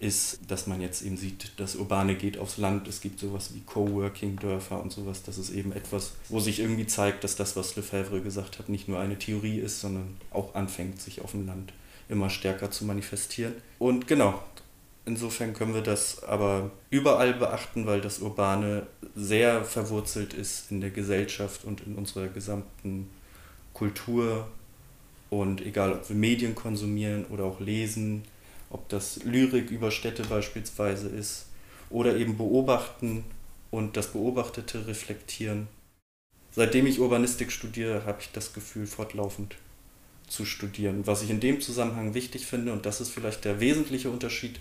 ist, 0.00 0.38
dass 0.46 0.66
man 0.66 0.80
jetzt 0.80 1.02
eben 1.02 1.16
sieht, 1.16 1.52
das 1.56 1.76
Urbane 1.76 2.14
geht 2.14 2.38
aufs 2.38 2.58
Land. 2.58 2.86
Es 2.86 3.00
gibt 3.00 3.18
sowas 3.18 3.54
wie 3.54 3.60
Coworking-Dörfer 3.60 4.80
und 4.80 4.92
sowas. 4.92 5.22
Das 5.22 5.38
ist 5.38 5.50
eben 5.50 5.72
etwas, 5.72 6.12
wo 6.28 6.38
sich 6.40 6.60
irgendwie 6.60 6.86
zeigt, 6.86 7.24
dass 7.24 7.36
das, 7.36 7.56
was 7.56 7.74
Lefebvre 7.76 8.20
gesagt 8.20 8.58
hat, 8.58 8.68
nicht 8.68 8.88
nur 8.88 9.00
eine 9.00 9.18
Theorie 9.18 9.58
ist, 9.58 9.80
sondern 9.80 10.16
auch 10.30 10.54
anfängt, 10.54 11.00
sich 11.00 11.22
auf 11.22 11.32
dem 11.32 11.46
Land 11.46 11.72
immer 12.08 12.30
stärker 12.30 12.70
zu 12.70 12.84
manifestieren. 12.84 13.54
Und 13.78 14.06
genau, 14.06 14.40
insofern 15.08 15.54
können 15.54 15.74
wir 15.74 15.82
das 15.82 16.22
aber 16.22 16.70
überall 16.90 17.32
beachten, 17.32 17.86
weil 17.86 18.00
das 18.00 18.20
Urbane 18.20 18.86
sehr 19.16 19.64
verwurzelt 19.64 20.34
ist 20.34 20.70
in 20.70 20.80
der 20.80 20.90
Gesellschaft 20.90 21.64
und 21.64 21.80
in 21.80 21.96
unserer 21.96 22.28
gesamten 22.28 23.10
Kultur. 23.72 24.46
Und 25.30 25.60
egal, 25.60 25.92
ob 25.92 26.08
wir 26.08 26.16
Medien 26.16 26.54
konsumieren 26.54 27.24
oder 27.26 27.44
auch 27.44 27.58
lesen, 27.58 28.22
ob 28.70 28.88
das 28.88 29.24
Lyrik 29.24 29.70
über 29.70 29.90
Städte 29.90 30.22
beispielsweise 30.24 31.08
ist 31.08 31.46
oder 31.90 32.16
eben 32.16 32.36
beobachten 32.36 33.24
und 33.70 33.96
das 33.96 34.12
Beobachtete 34.12 34.86
reflektieren. 34.86 35.68
Seitdem 36.50 36.86
ich 36.86 37.00
Urbanistik 37.00 37.50
studiere, 37.50 38.04
habe 38.04 38.18
ich 38.20 38.30
das 38.32 38.52
Gefühl, 38.52 38.86
fortlaufend 38.86 39.56
zu 40.26 40.44
studieren. 40.44 41.06
Was 41.06 41.22
ich 41.22 41.30
in 41.30 41.40
dem 41.40 41.60
Zusammenhang 41.60 42.14
wichtig 42.14 42.46
finde, 42.46 42.72
und 42.72 42.84
das 42.84 43.00
ist 43.00 43.10
vielleicht 43.10 43.44
der 43.44 43.60
wesentliche 43.60 44.10
Unterschied, 44.10 44.58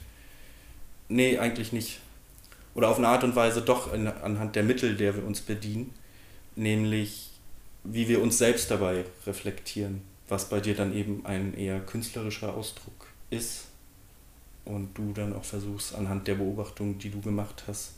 nee, 1.10 1.38
eigentlich 1.38 1.74
nicht. 1.74 2.00
Oder 2.76 2.90
auf 2.90 2.98
eine 2.98 3.08
Art 3.08 3.24
und 3.24 3.36
Weise 3.36 3.62
doch 3.62 3.94
in, 3.94 4.08
anhand 4.08 4.56
der 4.56 4.64
Mittel, 4.64 4.96
der 4.96 5.16
wir 5.16 5.26
uns 5.26 5.42
bedienen, 5.42 5.94
nämlich 6.56 7.32
wie 7.84 8.08
wir 8.08 8.22
uns 8.22 8.38
selbst 8.38 8.70
dabei 8.70 9.06
reflektieren, 9.26 10.02
was 10.28 10.50
bei 10.50 10.60
dir 10.60 10.76
dann 10.76 10.96
eben 10.96 11.26
ein 11.26 11.58
eher 11.58 11.80
künstlerischer 11.80 12.54
Ausdruck 12.54 13.08
ist. 13.30 13.66
Und 14.66 14.98
du 14.98 15.14
dann 15.14 15.34
auch 15.34 15.46
versuchst, 15.46 15.96
anhand 15.96 16.28
der 16.28 16.36
Beobachtung, 16.36 17.00
die 17.00 17.10
du 17.10 17.22
gemacht 17.22 17.64
hast, 17.68 17.94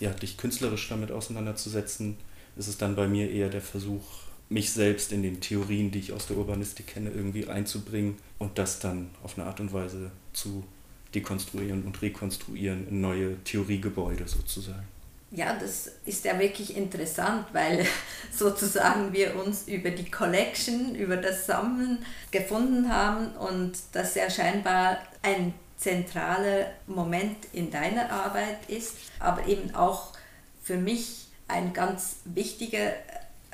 ja, 0.00 0.10
dich 0.10 0.36
künstlerisch 0.36 0.88
damit 0.88 1.12
auseinanderzusetzen, 1.12 2.16
ist 2.56 2.66
es 2.66 2.78
dann 2.78 2.96
bei 2.96 3.06
mir 3.06 3.30
eher 3.30 3.48
der 3.48 3.60
Versuch, 3.60 4.02
mich 4.48 4.72
selbst 4.72 5.12
in 5.12 5.22
den 5.22 5.40
Theorien, 5.40 5.90
die 5.90 6.00
ich 6.00 6.12
aus 6.12 6.26
der 6.26 6.36
Urbanistik 6.36 6.88
kenne, 6.88 7.10
irgendwie 7.10 7.48
einzubringen 7.48 8.16
und 8.38 8.58
das 8.58 8.80
dann 8.80 9.10
auf 9.22 9.38
eine 9.38 9.46
Art 9.46 9.60
und 9.60 9.72
Weise 9.72 10.10
zu 10.32 10.64
dekonstruieren 11.14 11.84
und 11.84 12.00
rekonstruieren 12.02 12.88
in 12.88 13.00
neue 13.00 13.42
Theoriegebäude 13.44 14.26
sozusagen. 14.26 14.86
Ja, 15.30 15.56
das 15.58 15.90
ist 16.04 16.24
ja 16.24 16.38
wirklich 16.38 16.76
interessant, 16.76 17.46
weil 17.52 17.84
sozusagen 18.32 19.12
wir 19.12 19.34
uns 19.36 19.66
über 19.66 19.90
die 19.90 20.10
Collection, 20.10 20.94
über 20.94 21.16
das 21.16 21.46
Sammeln 21.46 22.04
gefunden 22.30 22.88
haben 22.88 23.32
und 23.32 23.72
das 23.92 24.14
ja 24.14 24.30
scheinbar 24.30 24.98
ein 25.22 25.54
zentraler 25.76 26.70
Moment 26.86 27.36
in 27.52 27.70
deiner 27.70 28.10
Arbeit 28.10 28.68
ist, 28.68 28.96
aber 29.18 29.46
eben 29.46 29.74
auch 29.74 30.12
für 30.62 30.76
mich 30.76 31.26
ein 31.48 31.72
ganz 31.72 32.16
wichtiger 32.24 32.92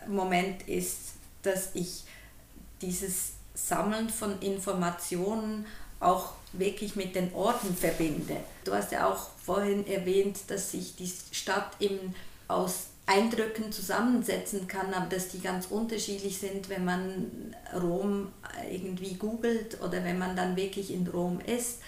Moment 0.07 0.69
ist, 0.69 1.15
dass 1.43 1.71
ich 1.75 2.05
dieses 2.83 3.33
Sammeln 3.55 4.11
von 4.11 4.41
Informationen 4.41 5.67
auch 5.99 6.35
wirklich 6.53 6.97
mit 6.97 7.15
den 7.15 7.33
Orten 7.35 7.75
verbinde. 7.75 8.37
Du 8.65 8.73
hast 8.73 8.93
ja 8.93 9.09
auch 9.09 9.31
vorhin 9.45 9.87
erwähnt, 9.87 10.39
dass 10.49 10.73
sich 10.73 10.97
die 10.97 11.11
Stadt 11.33 11.77
eben 11.81 12.15
aus 12.49 12.87
Eindrücken 13.07 13.73
zusammensetzen 13.73 14.69
kann, 14.69 14.95
aber 14.95 15.07
dass 15.07 15.29
die 15.29 15.41
ganz 15.41 15.67
unterschiedlich 15.67 16.39
sind, 16.39 16.69
wenn 16.69 16.85
man 16.85 17.55
Rom 17.75 18.33
irgendwie 18.71 19.15
googelt 19.15 19.81
oder 19.81 20.05
wenn 20.05 20.19
man 20.19 20.37
dann 20.37 20.57
wirklich 20.57 20.93
in 20.93 21.07
Rom 21.07 21.41
ist. 21.41 21.81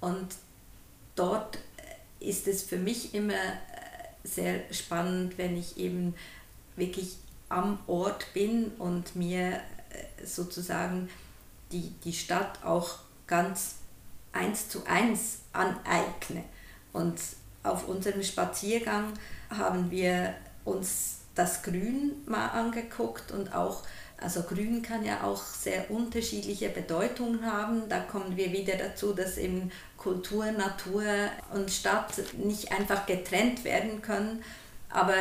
Und 0.00 0.28
dort 1.14 1.58
ist 2.20 2.48
es 2.48 2.62
für 2.62 2.78
mich 2.78 3.14
immer 3.14 3.34
sehr 4.24 4.60
spannend, 4.72 5.38
wenn 5.38 5.56
ich 5.56 5.76
eben 5.76 6.14
wirklich 6.74 7.16
am 7.48 7.78
Ort 7.86 8.26
bin 8.34 8.72
und 8.78 9.14
mir 9.14 9.52
äh, 9.52 10.26
sozusagen 10.26 11.08
die, 11.70 11.92
die 12.04 12.12
Stadt 12.12 12.64
auch 12.64 12.98
ganz 13.26 13.76
eins 14.36 14.68
zu 14.68 14.86
eins 14.86 15.40
aneigne. 15.52 16.44
Und 16.92 17.18
auf 17.62 17.88
unserem 17.88 18.22
Spaziergang 18.22 19.12
haben 19.50 19.90
wir 19.90 20.34
uns 20.64 21.18
das 21.34 21.62
Grün 21.62 22.12
mal 22.26 22.48
angeguckt 22.48 23.32
und 23.32 23.54
auch 23.54 23.82
Also 24.18 24.42
grün 24.42 24.80
kann 24.80 25.04
ja 25.04 25.22
auch 25.24 25.42
sehr 25.42 25.90
unterschiedliche 25.90 26.70
Bedeutungen 26.70 27.44
haben. 27.44 27.88
Da 27.88 28.00
kommen 28.00 28.36
wir 28.36 28.50
wieder 28.50 28.76
dazu, 28.76 29.12
dass 29.12 29.36
eben 29.36 29.70
Kultur, 29.98 30.50
Natur 30.52 31.04
und 31.52 31.70
Stadt 31.70 32.14
nicht 32.38 32.72
einfach 32.72 33.04
getrennt 33.04 33.64
werden 33.64 34.00
können. 34.00 34.42
Aber 34.88 35.14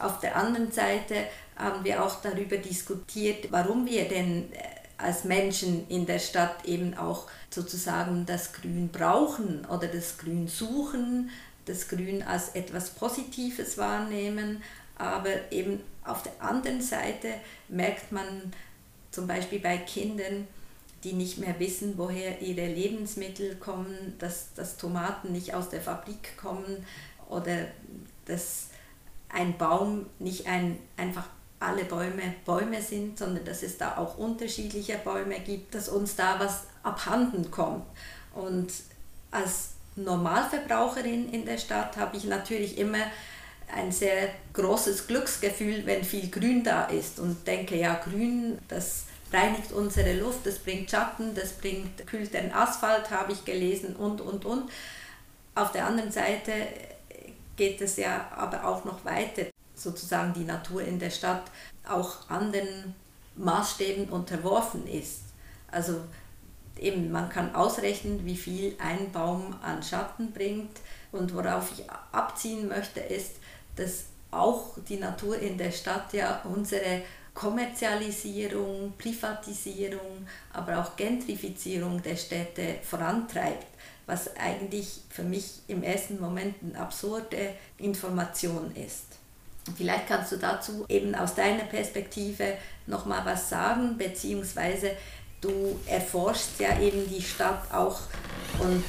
auf 0.00 0.18
der 0.18 0.34
anderen 0.34 0.72
Seite 0.72 1.14
haben 1.56 1.84
wir 1.84 2.04
auch 2.04 2.20
darüber 2.20 2.56
diskutiert, 2.56 3.52
warum 3.52 3.86
wir 3.86 4.08
denn 4.08 4.50
als 4.96 5.24
Menschen 5.24 5.88
in 5.88 6.06
der 6.06 6.18
Stadt 6.18 6.64
eben 6.64 6.96
auch 6.96 7.26
sozusagen 7.50 8.26
das 8.26 8.52
Grün 8.52 8.88
brauchen 8.88 9.64
oder 9.66 9.88
das 9.88 10.18
Grün 10.18 10.48
suchen, 10.48 11.30
das 11.66 11.88
Grün 11.88 12.22
als 12.22 12.50
etwas 12.50 12.90
Positives 12.90 13.78
wahrnehmen, 13.78 14.62
aber 14.96 15.50
eben 15.50 15.80
auf 16.04 16.22
der 16.22 16.32
anderen 16.40 16.80
Seite 16.80 17.28
merkt 17.68 18.12
man 18.12 18.52
zum 19.10 19.26
Beispiel 19.26 19.60
bei 19.60 19.78
Kindern, 19.78 20.46
die 21.02 21.12
nicht 21.12 21.38
mehr 21.38 21.58
wissen, 21.58 21.94
woher 21.96 22.40
ihre 22.40 22.66
Lebensmittel 22.66 23.56
kommen, 23.56 24.14
dass, 24.18 24.54
dass 24.54 24.76
Tomaten 24.76 25.32
nicht 25.32 25.54
aus 25.54 25.68
der 25.68 25.80
Fabrik 25.80 26.36
kommen 26.36 26.84
oder 27.28 27.66
dass 28.24 28.68
ein 29.28 29.58
Baum 29.58 30.06
nicht 30.18 30.46
ein, 30.46 30.78
einfach 30.96 31.28
alle 31.66 31.84
Bäume 31.84 32.34
Bäume 32.44 32.80
sind, 32.82 33.18
sondern 33.18 33.44
dass 33.44 33.62
es 33.62 33.78
da 33.78 33.96
auch 33.96 34.18
unterschiedliche 34.18 34.98
Bäume 34.98 35.40
gibt, 35.40 35.74
dass 35.74 35.88
uns 35.88 36.16
da 36.16 36.38
was 36.38 36.64
abhanden 36.82 37.50
kommt. 37.50 37.84
Und 38.34 38.72
als 39.30 39.70
Normalverbraucherin 39.96 41.32
in 41.32 41.44
der 41.44 41.58
Stadt 41.58 41.96
habe 41.96 42.16
ich 42.16 42.24
natürlich 42.24 42.78
immer 42.78 42.98
ein 43.74 43.92
sehr 43.92 44.28
großes 44.52 45.06
Glücksgefühl, 45.06 45.86
wenn 45.86 46.04
viel 46.04 46.30
Grün 46.30 46.64
da 46.64 46.84
ist 46.84 47.18
und 47.18 47.46
denke, 47.46 47.76
ja, 47.76 47.94
Grün, 47.94 48.58
das 48.68 49.04
reinigt 49.32 49.72
unsere 49.72 50.14
Luft, 50.14 50.46
das 50.46 50.58
bringt 50.58 50.90
Schatten, 50.90 51.34
das 51.34 51.54
bringt, 51.54 52.06
kühlt 52.06 52.34
den 52.34 52.52
Asphalt, 52.52 53.10
habe 53.10 53.32
ich 53.32 53.44
gelesen 53.44 53.96
und, 53.96 54.20
und, 54.20 54.44
und. 54.44 54.70
Auf 55.54 55.72
der 55.72 55.86
anderen 55.86 56.12
Seite 56.12 56.52
geht 57.56 57.80
es 57.80 57.96
ja 57.96 58.28
aber 58.36 58.64
auch 58.64 58.84
noch 58.84 59.04
weiter, 59.04 59.46
sozusagen 59.84 60.32
die 60.32 60.44
Natur 60.44 60.82
in 60.82 60.98
der 60.98 61.10
Stadt 61.10 61.44
auch 61.88 62.28
anderen 62.28 62.94
Maßstäben 63.36 64.08
unterworfen 64.08 64.86
ist. 64.86 65.22
Also 65.70 66.00
eben, 66.78 67.10
man 67.10 67.28
kann 67.28 67.54
ausrechnen, 67.54 68.24
wie 68.24 68.36
viel 68.36 68.74
ein 68.78 69.12
Baum 69.12 69.54
an 69.62 69.82
Schatten 69.82 70.32
bringt. 70.32 70.80
Und 71.12 71.34
worauf 71.34 71.70
ich 71.72 71.84
abziehen 72.10 72.68
möchte, 72.68 73.00
ist, 73.00 73.36
dass 73.76 74.06
auch 74.30 74.76
die 74.88 74.96
Natur 74.96 75.38
in 75.38 75.56
der 75.56 75.70
Stadt 75.70 76.12
ja 76.12 76.40
unsere 76.44 77.02
Kommerzialisierung, 77.34 78.94
Privatisierung, 78.96 80.26
aber 80.52 80.80
auch 80.80 80.96
Gentrifizierung 80.96 82.00
der 82.02 82.16
Städte 82.16 82.76
vorantreibt, 82.82 83.66
was 84.06 84.36
eigentlich 84.36 85.02
für 85.08 85.24
mich 85.24 85.60
im 85.66 85.82
ersten 85.82 86.20
Moment 86.20 86.56
eine 86.62 86.78
absurde 86.78 87.54
Information 87.78 88.74
ist. 88.76 89.18
Vielleicht 89.76 90.06
kannst 90.06 90.32
du 90.32 90.36
dazu 90.36 90.84
eben 90.88 91.14
aus 91.14 91.34
deiner 91.34 91.64
Perspektive 91.64 92.56
nochmal 92.86 93.24
was 93.24 93.48
sagen, 93.48 93.96
beziehungsweise 93.96 94.90
du 95.40 95.78
erforschst 95.86 96.60
ja 96.60 96.78
eben 96.80 97.08
die 97.08 97.22
Stadt 97.22 97.72
auch 97.72 98.00
und 98.58 98.84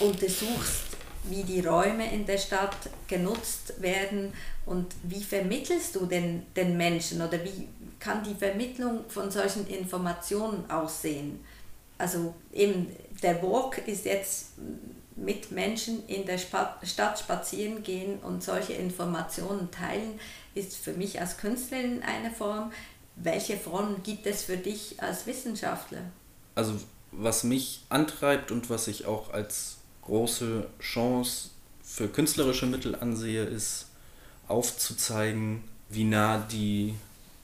untersuchst 0.00 0.92
wie 1.24 1.44
die 1.44 1.60
Räume 1.60 2.12
in 2.12 2.26
der 2.26 2.38
Stadt 2.38 2.76
genutzt 3.06 3.80
werden 3.80 4.32
und 4.66 4.94
wie 5.04 5.22
vermittelst 5.22 5.94
du 5.94 6.06
den, 6.06 6.46
den 6.54 6.76
Menschen 6.76 7.22
oder 7.22 7.42
wie 7.44 7.68
kann 8.00 8.24
die 8.24 8.34
Vermittlung 8.34 9.04
von 9.08 9.30
solchen 9.30 9.66
Informationen 9.68 10.68
aussehen? 10.68 11.44
Also 11.98 12.34
eben 12.52 12.88
der 13.22 13.40
Walk 13.42 13.86
ist 13.86 14.04
jetzt 14.04 14.46
mit 15.16 15.50
Menschen 15.50 16.06
in 16.06 16.26
der 16.26 16.38
Stadt 16.38 17.18
spazieren 17.18 17.82
gehen 17.82 18.18
und 18.20 18.42
solche 18.42 18.72
Informationen 18.72 19.70
teilen, 19.70 20.18
ist 20.54 20.76
für 20.76 20.92
mich 20.92 21.20
als 21.20 21.38
Künstlerin 21.38 22.02
eine 22.02 22.30
Form. 22.30 22.72
Welche 23.16 23.56
Form 23.56 24.02
gibt 24.02 24.26
es 24.26 24.44
für 24.44 24.56
dich 24.56 25.02
als 25.02 25.26
Wissenschaftler? 25.26 26.00
Also 26.54 26.74
was 27.10 27.44
mich 27.44 27.84
antreibt 27.88 28.50
und 28.50 28.70
was 28.70 28.88
ich 28.88 29.06
auch 29.06 29.32
als 29.32 29.76
große 30.02 30.66
Chance 30.80 31.50
für 31.82 32.08
künstlerische 32.08 32.66
Mittel 32.66 32.94
ansehe, 32.94 33.44
ist 33.44 33.86
aufzuzeigen, 34.48 35.62
wie 35.88 36.04
nah 36.04 36.38
die 36.38 36.94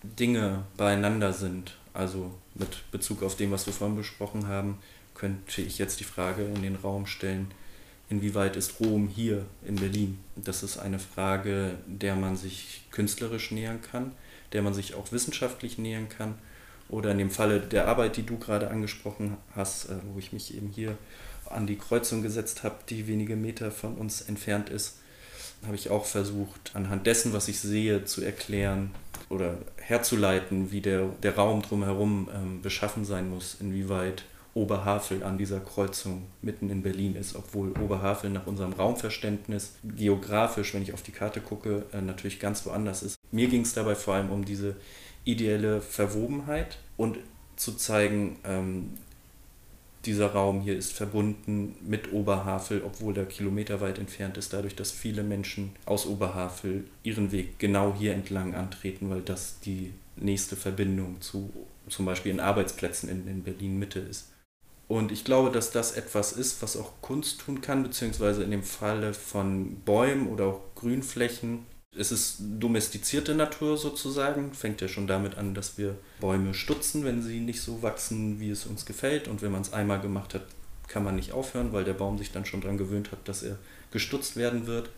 Dinge 0.03 0.65
beieinander 0.77 1.33
sind. 1.33 1.77
Also 1.93 2.33
mit 2.55 2.91
Bezug 2.91 3.23
auf 3.23 3.37
dem, 3.37 3.51
was 3.51 3.67
wir 3.67 3.73
vorhin 3.73 3.97
besprochen 3.97 4.49
haben, 4.49 4.79
könnte 5.15 5.63
ich 5.63 5.79
jetzt 5.79 6.01
die 6.01 6.05
Frage 6.05 6.45
in 6.45 6.63
den 6.63 6.77
Raum 6.77 7.07
stellen, 7.07 7.51
inwieweit 8.09 8.57
ist 8.57 8.81
Rom 8.81 9.09
hier 9.09 9.47
in 9.67 9.77
Berlin? 9.77 10.19
Das 10.37 10.63
ist 10.63 10.79
eine 10.79 10.99
Frage, 10.99 11.75
der 11.87 12.15
man 12.15 12.37
sich 12.37 12.83
künstlerisch 12.91 13.51
nähern 13.51 13.81
kann, 13.81 14.13
der 14.53 14.63
man 14.63 14.75
sich 14.75 14.95
auch 14.95 15.13
wissenschaftlich 15.13 15.79
nähern 15.79 16.09
kann. 16.09 16.35
Oder 16.89 17.11
in 17.11 17.19
dem 17.19 17.31
Falle 17.31 17.61
der 17.61 17.87
Arbeit, 17.87 18.17
die 18.17 18.25
du 18.25 18.39
gerade 18.39 18.71
angesprochen 18.71 19.37
hast, 19.55 19.91
äh, 19.91 19.97
wo 20.13 20.19
ich 20.19 20.33
mich 20.33 20.57
eben 20.57 20.69
hier 20.69 20.97
an 21.51 21.67
die 21.67 21.77
Kreuzung 21.77 22.23
gesetzt 22.23 22.63
habe, 22.63 22.77
die 22.89 23.07
wenige 23.07 23.37
Meter 23.37 23.71
von 23.71 23.95
uns 23.97 24.23
entfernt 24.23 24.71
ist, 24.71 24.99
habe 25.65 25.75
ich 25.75 25.91
auch 25.91 26.05
versucht, 26.05 26.73
anhand 26.75 27.07
dessen, 27.07 27.33
was 27.33 27.49
ich 27.49 27.61
sehe, 27.61 28.05
zu 28.05 28.23
erklären 28.23 28.93
oder 29.29 29.59
herzuleiten, 29.77 30.71
wie 30.71 30.81
der, 30.81 31.09
der 31.23 31.35
Raum 31.35 31.63
drumherum 31.63 32.29
ähm, 32.33 32.63
beschaffen 32.63 33.05
sein 33.05 33.29
muss, 33.29 33.57
inwieweit 33.61 34.25
Oberhavel 34.59 35.23
an 35.23 35.39
dieser 35.39 35.61
Kreuzung 35.61 36.27
mitten 36.43 36.69
in 36.69 36.83
Berlin 36.83 37.15
ist, 37.15 37.37
obwohl 37.37 37.71
Oberhavel 37.79 38.31
nach 38.31 38.47
unserem 38.47 38.73
Raumverständnis 38.73 39.75
geografisch, 39.85 40.75
wenn 40.75 40.83
ich 40.83 40.93
auf 40.93 41.03
die 41.03 41.13
Karte 41.13 41.41
gucke, 41.41 41.87
äh, 41.93 42.01
natürlich 42.01 42.41
ganz 42.41 42.67
woanders 42.67 43.03
ist. 43.03 43.17
Mir 43.31 43.49
ging 43.49 43.63
es 43.63 43.75
dabei 43.75 43.95
vor 43.95 44.15
allem 44.15 44.31
um 44.31 44.45
diese 44.45 44.77
ideelle 45.25 45.81
Verwobenheit 45.81 46.79
und 46.97 47.19
zu 47.57 47.73
zeigen, 47.75 48.39
ähm, 48.45 48.91
dieser 50.05 50.33
Raum 50.33 50.61
hier 50.61 50.77
ist 50.77 50.93
verbunden 50.93 51.77
mit 51.83 52.13
Oberhavel, 52.13 52.83
obwohl 52.85 53.17
er 53.17 53.27
kilometerweit 53.27 53.99
entfernt 53.99 54.39
ist, 54.39 54.53
dadurch, 54.53 54.75
dass 54.75 54.91
viele 54.91 55.23
Menschen 55.23 55.73
aus 55.85 56.07
Oberhavel 56.07 56.85
ihren 57.03 57.31
Weg 57.31 57.59
genau 57.59 57.95
hier 57.99 58.15
entlang 58.15 58.55
antreten, 58.55 59.11
weil 59.11 59.21
das 59.21 59.61
die 59.61 59.93
nächste 60.17 60.57
Verbindung 60.57 61.21
zu 61.21 61.53
zum 61.89 62.07
Beispiel 62.07 62.33
in 62.33 62.41
Arbeitsplätzen 62.41 63.09
in, 63.09 63.27
in 63.29 63.43
Berlin 63.43 63.79
Mitte 63.79 64.01
ist. 64.01 64.29
Und 64.89 65.13
ich 65.13 65.25
glaube, 65.25 65.51
dass 65.51 65.71
das 65.71 65.93
etwas 65.93 66.33
ist, 66.33 66.63
was 66.63 66.77
auch 66.77 66.93
Kunst 67.03 67.41
tun 67.41 67.61
kann, 67.61 67.83
beziehungsweise 67.83 68.43
in 68.43 68.51
dem 68.51 68.63
Falle 68.63 69.13
von 69.13 69.77
Bäumen 69.85 70.29
oder 70.29 70.47
auch 70.47 70.61
Grünflächen 70.75 71.67
es 71.97 72.13
ist 72.13 72.37
domestizierte 72.41 73.35
Natur 73.35 73.77
sozusagen. 73.77 74.53
Fängt 74.53 74.81
ja 74.81 74.89
schon 74.89 75.07
damit 75.07 75.37
an, 75.37 75.55
dass 75.55 75.79
wir 75.79 75.97
Bäume 76.21 76.55
stutzen, 76.55 77.05
wenn 77.05 77.23
sie 77.23 77.41
nicht 77.41 77.61
so 77.61 77.83
wachsen, 77.83 78.41
wie 78.41 78.51
es 78.51 78.67
uns 78.67 78.87
gefällt. 78.87 79.27
Und 79.27 79.43
wenn 79.43 79.53
man 79.53 79.63
es 79.63 79.73
einmal 79.73 80.01
gemacht 80.01 80.35
hat, 80.35 80.47
kann 80.87 81.05
man 81.05 81.17
nicht 81.17 81.33
aufhören, 81.33 81.73
weil 81.73 81.85
der 81.85 81.95
Baum 81.95 82.17
sich 82.17 82.31
dann 82.31 82.45
schon 82.45 82.61
daran 82.61 82.79
gewöhnt 82.79 83.11
hat, 83.13 83.27
dass 83.27 83.43
er 83.43 83.59
gestutzt 83.91 84.37
werden 84.37 84.67
wird. 84.67 84.91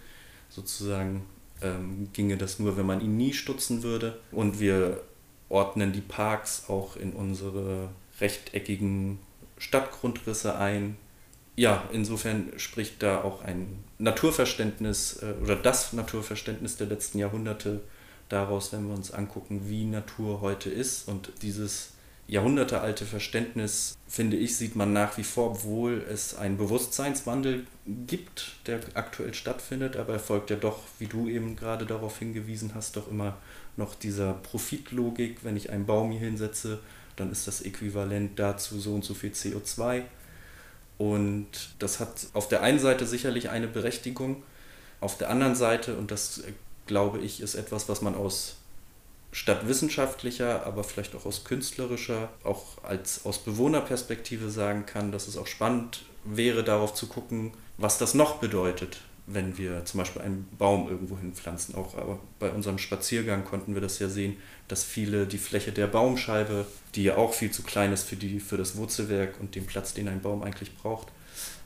Sozusagen 0.50 1.24
ähm, 1.62 2.08
ginge 2.12 2.36
das 2.36 2.58
nur, 2.58 2.76
wenn 2.76 2.86
man 2.86 3.00
ihn 3.00 3.16
nie 3.16 3.32
stutzen 3.32 3.82
würde. 3.82 4.18
Und 4.30 4.60
wir 4.60 5.02
ordnen 5.48 5.92
die 5.92 6.00
Parks 6.00 6.64
auch 6.68 6.96
in 6.96 7.12
unsere 7.12 7.88
rechteckigen 8.20 9.18
Stadtgrundrisse 9.60 10.56
ein, 10.56 10.96
ja, 11.54 11.84
insofern 11.92 12.52
spricht 12.56 13.02
da 13.02 13.22
auch 13.22 13.44
ein 13.44 13.84
Naturverständnis 13.98 15.22
äh, 15.22 15.34
oder 15.42 15.54
das 15.54 15.92
Naturverständnis 15.92 16.76
der 16.76 16.88
letzten 16.88 17.18
Jahrhunderte 17.18 17.82
daraus, 18.30 18.72
wenn 18.72 18.88
wir 18.88 18.94
uns 18.94 19.12
angucken, 19.12 19.68
wie 19.68 19.84
Natur 19.84 20.40
heute 20.40 20.70
ist. 20.70 21.06
Und 21.08 21.30
dieses 21.42 21.92
jahrhundertealte 22.26 23.04
Verständnis, 23.04 23.98
finde 24.08 24.38
ich, 24.38 24.56
sieht 24.56 24.76
man 24.76 24.92
nach 24.92 25.18
wie 25.18 25.24
vor, 25.24 25.50
obwohl 25.50 26.06
es 26.08 26.36
einen 26.36 26.56
Bewusstseinswandel 26.56 27.66
gibt, 28.06 28.52
der 28.66 28.80
aktuell 28.94 29.34
stattfindet, 29.34 29.96
aber 29.96 30.14
er 30.14 30.20
folgt 30.20 30.48
ja 30.48 30.56
doch, 30.56 30.78
wie 30.98 31.06
du 31.06 31.28
eben 31.28 31.56
gerade 31.56 31.84
darauf 31.84 32.18
hingewiesen 32.18 32.74
hast, 32.74 32.96
doch 32.96 33.10
immer 33.10 33.36
noch 33.76 33.94
dieser 33.94 34.32
Profitlogik. 34.32 35.44
Wenn 35.44 35.56
ich 35.56 35.70
einen 35.70 35.86
Baum 35.86 36.12
hier 36.12 36.20
hinsetze, 36.20 36.78
dann 37.16 37.30
ist 37.32 37.46
das 37.46 37.62
äquivalent 37.62 38.38
dazu 38.38 38.80
so 38.80 38.94
und 38.94 39.04
so 39.04 39.14
viel 39.14 39.30
CO2 39.30 40.04
und 41.00 41.48
das 41.78 41.98
hat 41.98 42.26
auf 42.34 42.48
der 42.48 42.62
einen 42.62 42.78
Seite 42.78 43.06
sicherlich 43.06 43.48
eine 43.48 43.68
Berechtigung, 43.68 44.42
auf 45.00 45.16
der 45.16 45.30
anderen 45.30 45.54
Seite, 45.54 45.96
und 45.96 46.10
das 46.10 46.40
äh, 46.40 46.52
glaube 46.86 47.20
ich, 47.20 47.40
ist 47.40 47.54
etwas, 47.54 47.88
was 47.88 48.02
man 48.02 48.14
aus 48.14 48.56
stadtwissenschaftlicher, 49.32 50.66
aber 50.66 50.84
vielleicht 50.84 51.14
auch 51.14 51.24
aus 51.24 51.44
künstlerischer, 51.44 52.28
auch 52.44 52.84
als 52.84 53.24
aus 53.24 53.38
Bewohnerperspektive 53.38 54.50
sagen 54.50 54.84
kann, 54.84 55.10
dass 55.10 55.26
es 55.26 55.38
auch 55.38 55.46
spannend 55.46 56.02
wäre, 56.26 56.64
darauf 56.64 56.92
zu 56.92 57.06
gucken, 57.06 57.52
was 57.78 57.96
das 57.96 58.12
noch 58.12 58.36
bedeutet, 58.36 59.00
wenn 59.32 59.58
wir 59.58 59.84
zum 59.84 59.98
Beispiel 59.98 60.22
einen 60.22 60.48
Baum 60.58 60.88
irgendwo 60.88 61.18
hinpflanzen. 61.18 61.74
Auch 61.74 61.96
aber 61.96 62.18
bei 62.38 62.50
unserem 62.50 62.78
Spaziergang 62.78 63.44
konnten 63.44 63.74
wir 63.74 63.80
das 63.80 63.98
ja 63.98 64.08
sehen, 64.08 64.36
dass 64.68 64.84
viele 64.84 65.26
die 65.26 65.38
Fläche 65.38 65.72
der 65.72 65.86
Baumscheibe, 65.86 66.66
die 66.94 67.04
ja 67.04 67.16
auch 67.16 67.34
viel 67.34 67.50
zu 67.50 67.62
klein 67.62 67.92
ist 67.92 68.04
für, 68.04 68.16
die, 68.16 68.40
für 68.40 68.56
das 68.56 68.76
Wurzelwerk 68.76 69.40
und 69.40 69.54
den 69.54 69.66
Platz, 69.66 69.94
den 69.94 70.08
ein 70.08 70.20
Baum 70.20 70.42
eigentlich 70.42 70.76
braucht, 70.76 71.08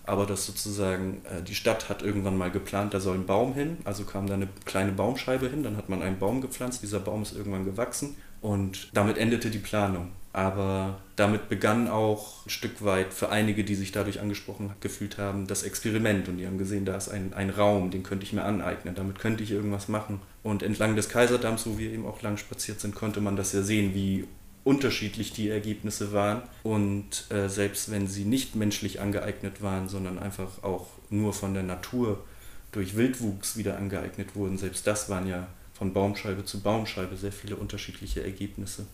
aber 0.05 0.27
dass 0.27 0.47
sozusagen 0.47 1.23
äh, 1.25 1.43
die 1.43 1.55
Stadt 1.55 1.89
hat 1.89 2.03
irgendwann 2.03 2.37
mal 2.37 2.51
geplant, 2.51 2.95
da 2.95 3.01
soll 3.01 3.17
ein 3.17 3.27
Baum 3.27 3.55
hin, 3.55 3.79
also 3.85 4.05
kam 4.05 4.27
da 4.27 4.35
eine 4.35 4.49
kleine 4.65 4.93
Baumscheibe 4.93 5.49
hin, 5.49 5.63
dann 5.63 5.77
hat 5.77 5.89
man 5.89 6.03
einen 6.03 6.19
Baum 6.19 6.41
gepflanzt, 6.41 6.83
dieser 6.83 7.01
Baum 7.01 7.23
ist 7.23 7.35
irgendwann 7.35 7.65
gewachsen 7.65 8.17
und 8.41 8.89
damit 8.93 9.19
endete 9.19 9.51
die 9.51 9.59
Planung. 9.59 10.11
Aber 10.35 10.99
damit 11.15 11.49
begann 11.49 11.87
auch 11.87 12.45
ein 12.45 12.51
Stück 12.51 12.85
weit 12.85 13.15
für 13.15 13.29
einige, 13.29 13.63
die 13.63 13.77
sich 13.77 13.93
dadurch 13.93 14.21
angesprochen 14.21 14.73
gefühlt 14.81 15.17
haben, 15.17 15.47
das 15.47 15.63
Experiment. 15.63 16.29
Und 16.29 16.39
die 16.39 16.47
haben 16.47 16.59
gesehen, 16.59 16.85
da 16.85 16.97
ist 16.97 17.09
ein, 17.09 17.33
ein 17.35 17.51
Raum, 17.51 17.93
den 17.93 18.03
könnte 18.03 18.27
ich 18.27 18.33
mir 18.33 18.43
aneignen, 18.43 18.97
damit 18.97 19.21
könnte 19.21 19.45
ich 19.45 19.53
irgendwas 19.53 19.87
machen. 19.87 20.21
Und 20.43 20.65
entlang 20.65 20.97
des 20.97 21.09
Kaiserdamms, 21.09 21.67
wo 21.67 21.79
wir 21.79 21.93
eben 21.93 22.05
auch 22.05 22.21
lang 22.21 22.37
spaziert 22.37 22.81
sind, 22.81 22.97
konnte 22.97 23.21
man 23.21 23.37
das 23.37 23.53
ja 23.53 23.63
sehen, 23.63 23.95
wie 23.95 24.27
unterschiedlich 24.65 25.33
die 25.33 25.51
Ergebnisse 25.51 26.13
waren. 26.13 26.43
Und 26.65 27.31
äh, 27.31 27.49
selbst 27.49 27.93
wenn 27.93 28.09
sie 28.09 28.25
nicht 28.25 28.57
menschlich 28.57 29.01
angeeignet 29.01 29.63
waren, 29.63 29.89
sondern 29.89 30.19
einfach 30.19 30.65
auch 30.65 30.89
nur 31.11 31.33
von 31.33 31.55
der 31.55 31.63
Natur 31.63 32.25
durch 32.73 32.97
Wildwuchs 32.97 33.57
wieder 33.57 33.77
angeeignet 33.77 34.35
wurden, 34.35 34.59
selbst 34.59 34.85
das 34.89 35.09
waren 35.09 35.29
ja 35.29 35.47
von 35.75 35.93
Baumscheibe 35.93 36.45
zu 36.45 36.61
Baumscheibe 36.61 37.17
sehr 37.17 37.31
viele 37.31 37.55
unterschiedliche 37.55 38.25
Ergebnisse. 38.25 38.87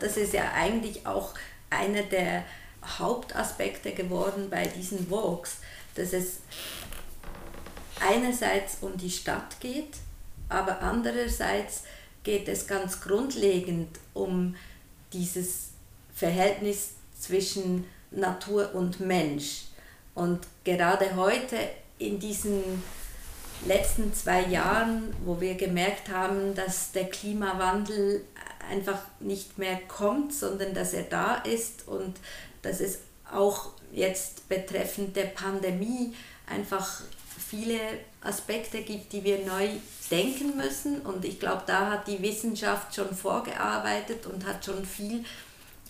Das 0.00 0.16
ist 0.16 0.32
ja 0.32 0.52
eigentlich 0.54 1.06
auch 1.06 1.34
einer 1.68 2.02
der 2.02 2.44
Hauptaspekte 2.98 3.92
geworden 3.92 4.48
bei 4.50 4.66
diesen 4.66 5.10
Walks, 5.10 5.58
dass 5.94 6.12
es 6.12 6.38
einerseits 8.00 8.78
um 8.80 8.96
die 8.96 9.10
Stadt 9.10 9.60
geht, 9.60 9.98
aber 10.48 10.80
andererseits 10.80 11.84
geht 12.22 12.48
es 12.48 12.66
ganz 12.66 13.00
grundlegend 13.00 13.98
um 14.14 14.56
dieses 15.12 15.70
Verhältnis 16.14 16.92
zwischen 17.18 17.86
Natur 18.10 18.74
und 18.74 19.00
Mensch. 19.00 19.64
Und 20.14 20.40
gerade 20.64 21.16
heute 21.16 21.56
in 21.98 22.18
diesen 22.18 22.82
letzten 23.66 24.12
zwei 24.14 24.46
Jahren, 24.46 25.14
wo 25.24 25.40
wir 25.40 25.54
gemerkt 25.54 26.08
haben, 26.08 26.54
dass 26.54 26.92
der 26.92 27.08
Klimawandel 27.08 28.24
einfach 28.70 29.00
nicht 29.18 29.58
mehr 29.58 29.78
kommt, 29.88 30.32
sondern 30.32 30.74
dass 30.74 30.94
er 30.94 31.04
da 31.04 31.36
ist 31.36 31.86
und 31.88 32.16
dass 32.62 32.80
es 32.80 33.00
auch 33.30 33.70
jetzt 33.92 34.48
betreffend 34.48 35.16
der 35.16 35.26
Pandemie 35.26 36.14
einfach 36.46 37.02
viele 37.38 37.78
Aspekte 38.22 38.82
gibt, 38.82 39.12
die 39.12 39.24
wir 39.24 39.44
neu 39.44 39.68
denken 40.10 40.56
müssen. 40.56 41.00
Und 41.00 41.24
ich 41.24 41.40
glaube, 41.40 41.62
da 41.66 41.90
hat 41.90 42.06
die 42.06 42.22
Wissenschaft 42.22 42.94
schon 42.94 43.14
vorgearbeitet 43.14 44.26
und 44.26 44.46
hat 44.46 44.64
schon 44.64 44.84
viel 44.84 45.24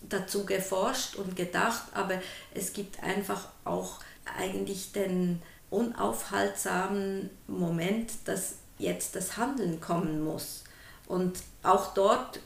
dazu 0.08 0.46
geforscht 0.46 1.16
und 1.16 1.36
gedacht. 1.36 1.82
Aber 1.94 2.20
es 2.54 2.72
gibt 2.72 3.02
einfach 3.02 3.48
auch 3.64 3.98
eigentlich 4.38 4.92
den 4.92 5.42
unaufhaltsamen 5.70 7.30
Moment, 7.46 8.12
dass 8.24 8.54
jetzt 8.78 9.14
das 9.16 9.36
Handeln 9.36 9.80
kommen 9.80 10.22
muss. 10.24 10.64
Und 11.06 11.40
auch 11.62 11.94
dort 11.94 12.40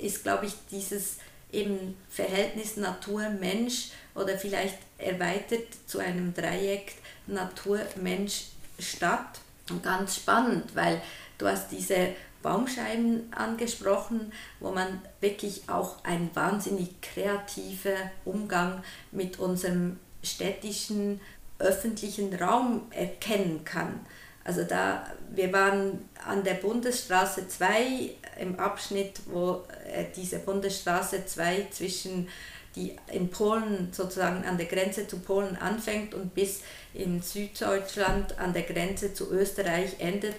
ist, 0.00 0.22
glaube 0.22 0.46
ich, 0.46 0.54
dieses 0.70 1.16
eben 1.52 1.96
Verhältnis 2.08 2.76
Natur-Mensch 2.76 3.88
oder 4.14 4.38
vielleicht 4.38 4.78
erweitert 4.98 5.66
zu 5.86 5.98
einem 5.98 6.32
Dreieck 6.34 6.94
Natur-Mensch-Stadt 7.26 9.40
ganz 9.82 10.16
spannend, 10.16 10.74
weil 10.74 11.00
du 11.38 11.46
hast 11.46 11.70
diese 11.70 12.08
Baumscheiben 12.42 13.32
angesprochen, 13.32 14.32
wo 14.58 14.70
man 14.70 15.00
wirklich 15.20 15.68
auch 15.68 16.02
einen 16.04 16.30
wahnsinnig 16.34 17.00
kreativen 17.00 17.94
Umgang 18.24 18.82
mit 19.12 19.38
unserem 19.38 19.98
städtischen 20.22 21.20
öffentlichen 21.58 22.34
Raum 22.34 22.90
erkennen 22.90 23.64
kann. 23.64 24.00
Also 24.42 24.64
da, 24.64 25.06
wir 25.30 25.52
waren 25.52 26.08
an 26.26 26.42
der 26.42 26.54
Bundesstraße 26.54 27.46
2 27.46 28.10
im 28.38 28.58
Abschnitt, 28.58 29.20
wo 29.26 29.64
äh, 29.92 30.04
diese 30.14 30.38
Bundesstraße 30.38 31.24
2 31.26 31.68
zwischen 31.70 32.28
die 32.76 32.96
in 33.10 33.30
Polen 33.30 33.88
sozusagen 33.92 34.44
an 34.44 34.56
der 34.56 34.66
Grenze 34.66 35.08
zu 35.08 35.18
Polen 35.18 35.56
anfängt 35.56 36.14
und 36.14 36.34
bis 36.34 36.60
in 36.94 37.20
Süddeutschland 37.20 38.38
an 38.38 38.52
der 38.52 38.62
Grenze 38.62 39.12
zu 39.12 39.30
Österreich 39.30 39.96
endet, 39.98 40.36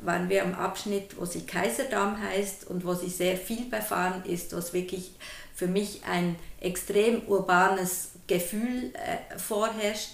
waren 0.00 0.28
wir 0.28 0.42
am 0.42 0.54
Abschnitt, 0.54 1.18
wo 1.18 1.24
sie 1.24 1.46
Kaiserdamm 1.46 2.20
heißt 2.22 2.66
und 2.66 2.84
wo 2.84 2.92
sie 2.92 3.08
sehr 3.08 3.36
viel 3.36 3.64
befahren 3.64 4.22
ist, 4.26 4.54
was 4.54 4.74
wirklich 4.74 5.12
für 5.54 5.66
mich 5.66 6.02
ein 6.04 6.36
extrem 6.60 7.22
urbanes 7.26 8.10
Gefühl 8.26 8.92
äh, 8.94 9.38
vorherrscht 9.38 10.10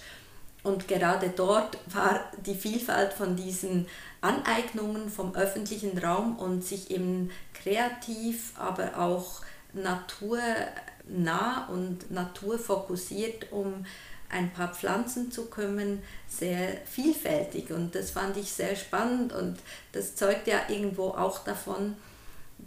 und 0.63 0.87
gerade 0.87 1.31
dort 1.31 1.79
war 1.93 2.21
die 2.47 2.55
Vielfalt 2.55 3.13
von 3.13 3.37
diesen 3.37 3.87
Aneignungen 4.21 5.11
vom 5.11 5.35
öffentlichen 5.35 5.99
Raum 5.99 6.39
und 6.39 6.65
sich 6.65 6.91
eben 6.91 7.31
kreativ, 7.53 8.53
aber 8.57 8.99
auch 8.99 9.41
naturnah 9.73 11.67
und 11.69 12.11
naturfokussiert 12.11 13.51
um 13.51 13.85
ein 14.29 14.53
paar 14.53 14.73
Pflanzen 14.73 15.31
zu 15.31 15.47
kümmern, 15.47 16.03
sehr 16.29 16.79
vielfältig. 16.87 17.71
Und 17.71 17.95
das 17.95 18.11
fand 18.13 18.37
ich 18.37 18.51
sehr 18.51 18.77
spannend 18.77 19.33
und 19.33 19.59
das 19.93 20.15
zeugt 20.15 20.47
ja 20.47 20.61
irgendwo 20.69 21.09
auch 21.09 21.45
davon, 21.45 21.97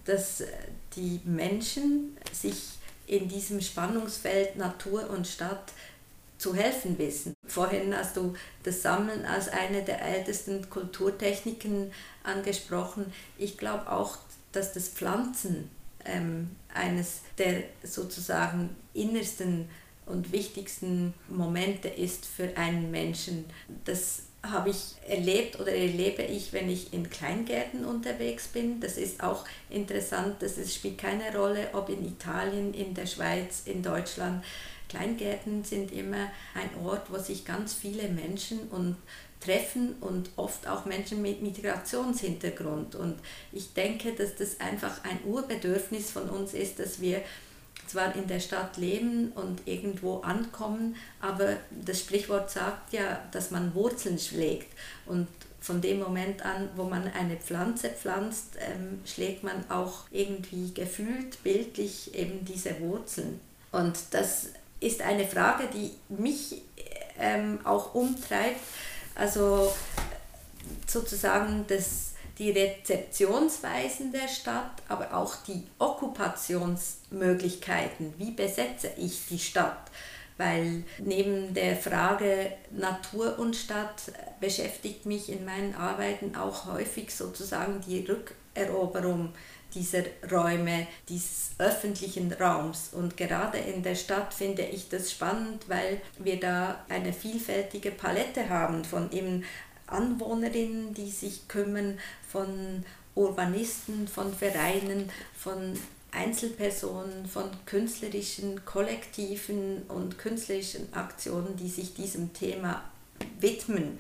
dass 0.04 0.44
die 0.96 1.22
Menschen 1.24 2.18
sich 2.32 2.78
in 3.08 3.28
diesem 3.28 3.62
Spannungsfeld 3.62 4.58
Natur 4.58 5.10
und 5.10 5.28
Stadt 5.28 5.72
zu 6.38 6.54
helfen 6.54 6.98
wissen. 6.98 7.34
Vorhin 7.48 7.96
hast 7.96 8.18
du 8.18 8.36
das 8.64 8.82
Sammeln 8.82 9.26
als 9.26 9.50
eine 9.50 9.84
der 9.84 10.02
ältesten 10.02 10.70
Kulturtechniken 10.70 11.92
angesprochen. 12.24 13.12
Ich 13.38 13.58
glaube 13.58 13.92
auch, 13.92 14.18
dass 14.52 14.74
das 14.74 14.90
Pflanzen 14.90 15.70
ähm, 16.06 16.52
eines 16.74 17.22
der 17.38 17.64
sozusagen 17.84 18.76
innersten 18.94 19.70
und 20.06 20.32
wichtigsten 20.32 21.14
Momente 21.30 21.88
ist 21.88 22.26
für 22.26 22.56
einen 22.58 22.92
Menschen. 22.92 23.46
Das 23.86 24.24
habe 24.44 24.70
ich 24.70 24.96
erlebt 25.08 25.60
oder 25.60 25.72
erlebe 25.72 26.22
ich, 26.22 26.54
wenn 26.54 26.70
ich 26.70 26.94
in 26.94 27.10
Kleingärten 27.10 27.86
unterwegs 27.86 28.48
bin. 28.48 28.80
Das 28.80 28.98
ist 28.98 29.24
auch 29.24 29.46
interessant, 29.70 30.36
das 30.40 30.74
spielt 30.74 31.00
keine 31.00 31.36
Rolle, 31.36 31.70
ob 31.74 31.90
in 31.90 32.06
Italien, 32.06 32.74
in 32.74 32.94
der 32.94 33.08
Schweiz, 33.08 33.64
in 33.66 33.82
Deutschland. 33.82 34.44
Kleingärten 34.96 35.64
sind 35.64 35.92
immer 35.92 36.30
ein 36.54 36.70
Ort, 36.84 37.12
wo 37.12 37.18
sich 37.18 37.46
ganz 37.46 37.74
viele 37.74 38.08
Menschen 38.08 38.68
und 38.70 38.96
treffen 39.42 39.96
und 40.02 40.30
oft 40.38 40.68
auch 40.68 40.86
Menschen 40.86 41.22
mit 41.22 41.42
Migrationshintergrund. 41.42 42.96
Und 42.96 43.16
ich 43.52 43.74
denke, 43.74 44.14
dass 44.14 44.36
das 44.36 44.60
einfach 44.60 45.04
ein 45.04 45.20
Urbedürfnis 45.26 46.12
von 46.12 46.30
uns 46.30 46.54
ist, 46.54 46.80
dass 46.80 47.02
wir 47.02 47.22
zwar 47.88 48.16
in 48.16 48.28
der 48.28 48.40
Stadt 48.40 48.78
leben 48.78 49.32
und 49.34 49.68
irgendwo 49.68 50.22
ankommen, 50.22 50.96
aber 51.20 51.58
das 51.70 52.00
Sprichwort 52.00 52.50
sagt 52.50 52.94
ja, 52.94 53.22
dass 53.32 53.52
man 53.52 53.76
Wurzeln 53.76 54.18
schlägt. 54.18 54.74
Und 55.06 55.28
von 55.60 55.82
dem 55.82 56.00
Moment 56.00 56.44
an, 56.44 56.70
wo 56.76 56.84
man 56.86 57.08
eine 57.08 57.38
Pflanze 57.38 57.90
pflanzt, 57.90 58.58
ähm, 58.60 59.02
schlägt 59.06 59.44
man 59.44 59.70
auch 59.70 60.06
irgendwie 60.12 60.74
gefühlt, 60.74 61.44
bildlich 61.44 62.16
eben 62.16 62.46
diese 62.46 62.80
Wurzeln. 62.80 63.40
Und 63.72 63.98
das 64.12 64.50
ist 64.80 65.02
eine 65.02 65.28
Frage, 65.28 65.68
die 65.74 65.92
mich 66.10 66.62
ähm, 67.20 67.60
auch 67.64 67.96
umtreibt. 67.96 68.60
Also 69.16 69.74
sozusagen 70.88 71.66
das, 71.68 72.14
die 72.38 72.52
Rezeptionsweisen 72.52 74.12
der 74.12 74.28
Stadt, 74.28 74.84
aber 74.90 75.16
auch 75.16 75.38
die 75.48 75.64
Okkupationsmöglichkeiten. 75.80 78.14
Wie 78.18 78.32
besetze 78.32 78.92
ich 78.98 79.26
die 79.30 79.40
Stadt? 79.40 79.90
Weil 80.38 80.84
neben 80.98 81.54
der 81.54 81.78
Frage 81.78 82.52
Natur 82.72 83.40
und 83.40 83.56
Stadt 83.56 84.12
beschäftigt 84.42 85.06
mich 85.06 85.30
in 85.30 85.46
meinen 85.46 85.76
Arbeiten 85.76 86.36
auch 86.36 86.66
häufig 86.66 87.16
sozusagen 87.16 87.82
die 87.88 88.06
Rückeroberung 88.06 89.32
dieser 89.76 90.04
Räume, 90.32 90.88
dieses 91.10 91.52
öffentlichen 91.60 92.32
Raums. 92.34 92.90
Und 92.94 93.18
gerade 93.18 93.58
in 93.58 93.84
der 93.84 93.96
Stadt 93.96 94.34
finde 94.34 94.64
ich 94.64 94.90
das 94.90 95.12
spannend, 95.12 95.68
weil 95.68 96.02
wir 96.18 96.40
da 96.40 96.84
eine 96.90 97.14
vielfältige 97.14 97.92
Palette 97.92 98.50
haben 98.50 98.84
von 98.84 99.12
eben 99.12 99.44
Anwohnerinnen, 99.88 100.94
die 100.94 101.12
sich 101.12 101.48
kümmern, 101.48 102.00
von 102.28 102.84
Urbanisten, 103.14 104.08
von 104.08 104.34
Vereinen, 104.34 105.12
von 105.38 105.78
Einzelpersonen, 106.12 107.28
von 107.28 107.50
künstlerischen 107.66 108.66
Kollektiven 108.66 109.84
und 109.84 110.18
künstlerischen 110.18 110.92
Aktionen, 110.94 111.56
die 111.58 111.70
sich 111.70 111.94
diesem 111.94 112.34
Thema 112.34 112.84
widmen. 113.40 114.00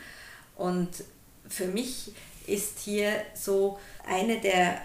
Und 0.56 0.90
für 1.48 1.68
mich 1.68 2.14
ist 2.48 2.80
hier 2.80 3.12
so 3.34 3.80
einer 4.08 4.38
der 4.38 4.82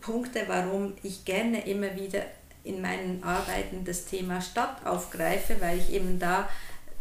Punkte, 0.00 0.44
warum 0.46 0.94
ich 1.02 1.24
gerne 1.24 1.66
immer 1.66 1.96
wieder 1.96 2.22
in 2.64 2.80
meinen 2.80 3.22
Arbeiten 3.22 3.84
das 3.84 4.06
Thema 4.06 4.40
Stadt 4.40 4.86
aufgreife, 4.86 5.56
weil 5.60 5.78
ich 5.78 5.92
eben 5.92 6.18
da 6.18 6.48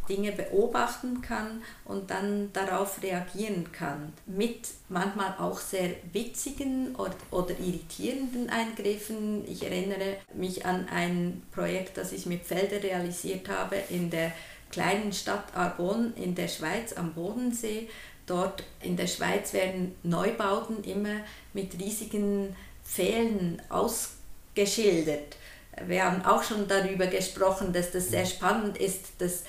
Dinge 0.10 0.34
beobachten 0.34 1.22
kann 1.22 1.62
und 1.86 2.12
dann 2.12 2.52
darauf 2.54 3.02
reagieren 3.02 3.72
kann. 3.72 4.14
Mit 4.26 4.68
manchmal 4.90 5.36
auch 5.40 5.60
sehr 5.60 5.92
witzigen 6.12 6.96
oder, 6.96 7.60
irritierenden 7.60 8.50
Eingriffen. 8.50 9.48
Ich 9.48 9.64
erinnere 9.64 10.18
mich 10.34 10.66
an 10.66 10.88
ein 10.90 11.44
Projekt, 11.52 11.98
das 11.98 12.12
ich 12.12 12.26
mit 12.26 12.46
Felder 12.46 12.84
realisiert 12.84 13.48
habe 13.50 13.78
in 13.90 14.10
der 14.10 14.34
kleinen 14.72 15.14
Stadt 15.14 15.56
Arbonne 15.56 16.14
in 16.16 16.36
der 16.36 16.48
Schweiz 16.48 16.94
am 16.94 17.14
Bodensee. 17.14 17.90
Dort 18.26 18.64
in 18.82 18.98
der 18.98 19.08
Schweiz 19.08 19.54
werden 19.54 19.96
Neubauten 20.04 20.84
immer 20.84 21.20
mit 21.54 21.80
riesigen 21.80 22.56
Pfählen 22.94 23.62
ausgeschildert. 23.70 25.36
Wir 25.88 26.06
haben 26.06 26.24
auch 26.26 26.44
schon 26.44 26.68
darüber 26.68 27.08
gesprochen, 27.08 27.74
dass 27.74 27.92
das 27.92 28.10
sehr 28.10 28.26
spannend 28.26 28.78
ist, 28.78 29.20
dass 29.20 29.44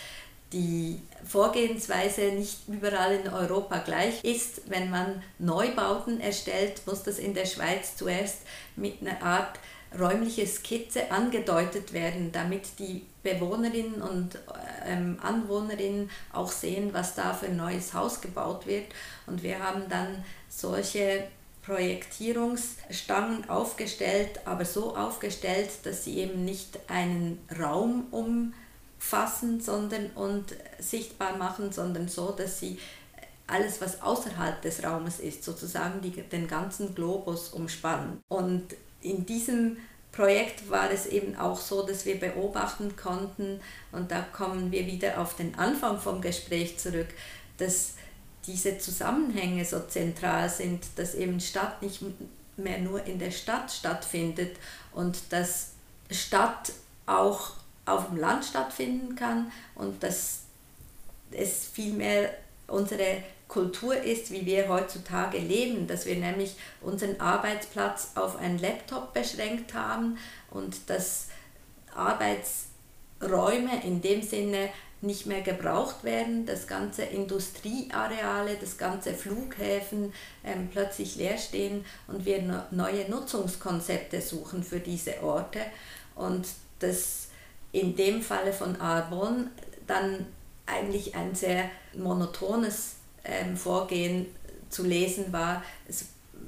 die 0.52 1.00
Vorgehensweise 1.26 2.32
nicht 2.32 2.68
überall 2.68 3.14
in 3.14 3.28
Europa 3.28 3.78
gleich 3.78 4.22
ist. 4.24 4.70
Wenn 4.70 4.88
man 4.88 5.22
Neubauten 5.38 6.20
erstellt, 6.20 6.82
muss 6.86 7.02
das 7.02 7.18
in 7.18 7.34
der 7.34 7.44
Schweiz 7.44 7.96
zuerst 7.96 8.38
mit 8.76 9.00
einer 9.00 9.20
Art 9.22 9.58
räumliche 9.98 10.46
Skizze 10.46 11.10
angedeutet 11.10 11.92
werden, 11.92 12.32
damit 12.32 12.78
die 12.78 13.04
Bewohnerinnen 13.22 14.02
und 14.02 14.38
ähm, 14.86 15.18
Anwohnerinnen 15.22 16.10
auch 16.32 16.50
sehen, 16.50 16.90
was 16.92 17.14
da 17.14 17.32
für 17.32 17.46
ein 17.46 17.56
neues 17.56 17.94
Haus 17.94 18.20
gebaut 18.20 18.66
wird. 18.66 18.86
Und 19.26 19.42
wir 19.42 19.58
haben 19.60 19.88
dann 19.88 20.24
solche 20.48 21.24
Projektierungsstangen 21.64 23.48
aufgestellt, 23.48 24.40
aber 24.44 24.64
so 24.64 24.96
aufgestellt, 24.96 25.70
dass 25.84 26.04
sie 26.04 26.18
eben 26.18 26.44
nicht 26.44 26.78
einen 26.88 27.38
Raum 27.58 28.06
umfassen 28.10 29.60
sondern, 29.60 30.10
und 30.14 30.44
sichtbar 30.78 31.36
machen, 31.36 31.72
sondern 31.72 32.08
so, 32.08 32.32
dass 32.32 32.60
sie 32.60 32.78
alles, 33.46 33.80
was 33.80 34.02
außerhalb 34.02 34.60
des 34.62 34.84
Raumes 34.84 35.20
ist, 35.20 35.44
sozusagen 35.44 36.00
die, 36.00 36.10
den 36.10 36.48
ganzen 36.48 36.94
Globus 36.94 37.48
umspannen. 37.50 38.20
Und 38.28 38.64
in 39.00 39.26
diesem 39.26 39.76
Projekt 40.12 40.70
war 40.70 40.90
es 40.90 41.06
eben 41.06 41.36
auch 41.36 41.58
so, 41.58 41.84
dass 41.86 42.06
wir 42.06 42.20
beobachten 42.20 42.94
konnten, 42.96 43.60
und 43.90 44.10
da 44.10 44.20
kommen 44.20 44.70
wir 44.70 44.86
wieder 44.86 45.20
auf 45.20 45.34
den 45.36 45.58
Anfang 45.58 45.98
vom 45.98 46.20
Gespräch 46.20 46.78
zurück, 46.78 47.08
dass 47.58 47.94
diese 48.46 48.78
Zusammenhänge 48.78 49.64
so 49.64 49.80
zentral 49.80 50.48
sind, 50.48 50.84
dass 50.96 51.14
eben 51.14 51.40
Stadt 51.40 51.82
nicht 51.82 52.02
mehr 52.56 52.78
nur 52.78 53.04
in 53.04 53.18
der 53.18 53.30
Stadt 53.30 53.70
stattfindet 53.72 54.56
und 54.92 55.32
dass 55.32 55.72
Stadt 56.10 56.72
auch 57.06 57.52
auf 57.86 58.08
dem 58.08 58.18
Land 58.18 58.44
stattfinden 58.44 59.16
kann 59.16 59.50
und 59.74 60.02
dass 60.02 60.42
es 61.30 61.66
vielmehr 61.72 62.34
unsere 62.66 63.22
Kultur 63.48 63.96
ist, 63.96 64.30
wie 64.30 64.46
wir 64.46 64.68
heutzutage 64.68 65.38
leben, 65.38 65.86
dass 65.86 66.06
wir 66.06 66.16
nämlich 66.16 66.56
unseren 66.80 67.20
Arbeitsplatz 67.20 68.12
auf 68.14 68.36
einen 68.36 68.58
Laptop 68.58 69.12
beschränkt 69.12 69.74
haben 69.74 70.18
und 70.50 70.88
dass 70.88 71.28
Arbeitsräume 71.94 73.84
in 73.84 74.00
dem 74.00 74.22
Sinne 74.22 74.70
nicht 75.04 75.26
mehr 75.26 75.42
gebraucht 75.42 76.04
werden, 76.04 76.46
dass 76.46 76.66
ganze 76.66 77.02
Industrieareale, 77.02 78.56
das 78.60 78.78
ganze 78.78 79.14
Flughäfen 79.14 80.12
ähm, 80.44 80.68
plötzlich 80.72 81.16
leer 81.16 81.38
stehen 81.38 81.84
und 82.06 82.24
wir 82.24 82.66
neue 82.70 83.08
Nutzungskonzepte 83.10 84.20
suchen 84.20 84.62
für 84.62 84.80
diese 84.80 85.22
Orte 85.22 85.60
und 86.14 86.46
dass 86.78 87.28
in 87.72 87.96
dem 87.96 88.22
Falle 88.22 88.52
von 88.52 88.80
Arbon 88.80 89.50
dann 89.86 90.26
eigentlich 90.66 91.14
ein 91.14 91.34
sehr 91.34 91.68
monotones 91.94 92.96
ähm, 93.24 93.56
Vorgehen 93.56 94.26
zu 94.70 94.84
lesen 94.84 95.32
war. 95.32 95.62
Es 95.88 96.06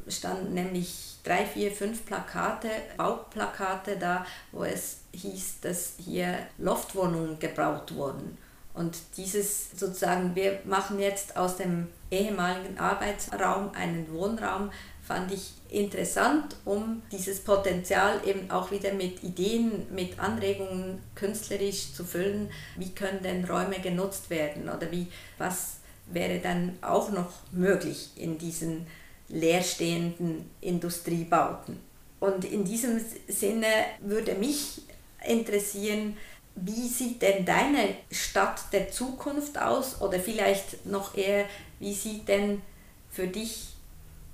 standen 0.09 0.55
nämlich 0.55 1.16
drei, 1.25 1.45
vier, 1.45 1.73
fünf 1.73 2.07
Plakate, 2.07 2.69
Bauplakate 2.97 3.97
da, 3.97 4.25
wo 4.53 4.64
es 4.64 4.99
hieß, 5.12 5.61
dass 5.61 5.95
hier 5.99 6.38
Loftwohnungen 6.59 7.38
gebaut 7.38 7.95
wurden. 7.95 8.38
Und 8.77 8.99
dieses 9.17 9.71
sozusagen, 9.71 10.35
wir 10.37 10.61
machen 10.65 11.01
jetzt 11.01 11.37
aus 11.37 11.57
dem 11.57 11.89
ehemaligen 12.11 12.79
Arbeitsraum 12.79 13.71
einen 13.73 14.12
Wohnraum, 14.12 14.71
fand 15.03 15.33
ich 15.33 15.53
interessant, 15.71 16.57
um 16.67 17.03
dieses 17.11 17.41
Potenzial 17.41 18.21
eben 18.27 18.51
auch 18.51 18.71
wieder 18.71 18.93
mit 18.93 19.25
Ideen, 19.25 19.87
mit 19.95 20.19
Anregungen 20.19 21.01
künstlerisch 21.15 21.95
zu 21.95 22.05
füllen. 22.05 22.51
Wie 22.77 22.91
können 22.91 23.23
denn 23.23 23.45
Räume 23.47 23.81
genutzt 23.81 24.29
werden 24.29 24.69
oder 24.69 24.91
wie, 24.93 25.07
was 25.39 25.77
wäre 26.07 26.39
dann 26.41 26.77
auch 26.83 27.11
noch 27.11 27.33
möglich 27.53 28.11
in 28.17 28.37
diesen 28.37 28.87
leerstehenden 29.29 30.51
Industriebauten? 30.61 31.81
Und 32.21 32.45
in 32.45 32.65
diesem 32.65 33.01
Sinne 33.27 33.67
würde 34.01 34.35
mich 34.35 34.83
interessieren, 35.27 36.17
wie 36.57 36.88
sieht 36.88 37.23
denn 37.23 37.45
deine 37.45 37.97
Stadt 38.11 38.73
der 38.73 38.90
Zukunft 38.90 39.59
aus 39.59 40.01
oder 40.01 40.19
vielleicht 40.19 40.87
noch 40.87 41.14
eher, 41.14 41.45
wie 41.79 41.95
sieht 41.95 42.29
denn 42.29 42.62
für 43.11 43.29
dich 43.29 43.69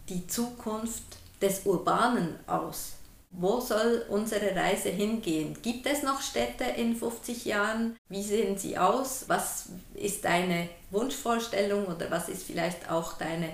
die 0.09 0.27
Zukunft 0.27 1.03
des 1.41 1.67
Urbanen 1.67 2.39
aus? 2.47 2.93
Wo 3.33 3.61
soll 3.61 4.05
unsere 4.09 4.55
Reise 4.55 4.91
hingehen? 4.91 5.57
Gibt 5.63 5.87
es 5.87 6.03
noch 6.03 6.21
Städte 6.21 6.65
in 6.65 6.95
50 6.95 7.47
Jahren? 7.47 7.97
Wie 8.09 8.23
sehen 8.23 8.59
sie 8.59 8.77
aus? 8.77 9.25
Was 9.29 9.71
ist 9.95 10.25
deine 10.25 10.69
Wunschvorstellung 10.91 11.87
oder 11.87 12.11
was 12.11 12.29
ist 12.29 12.45
vielleicht 12.45 12.91
auch 12.91 13.15
deine 13.15 13.49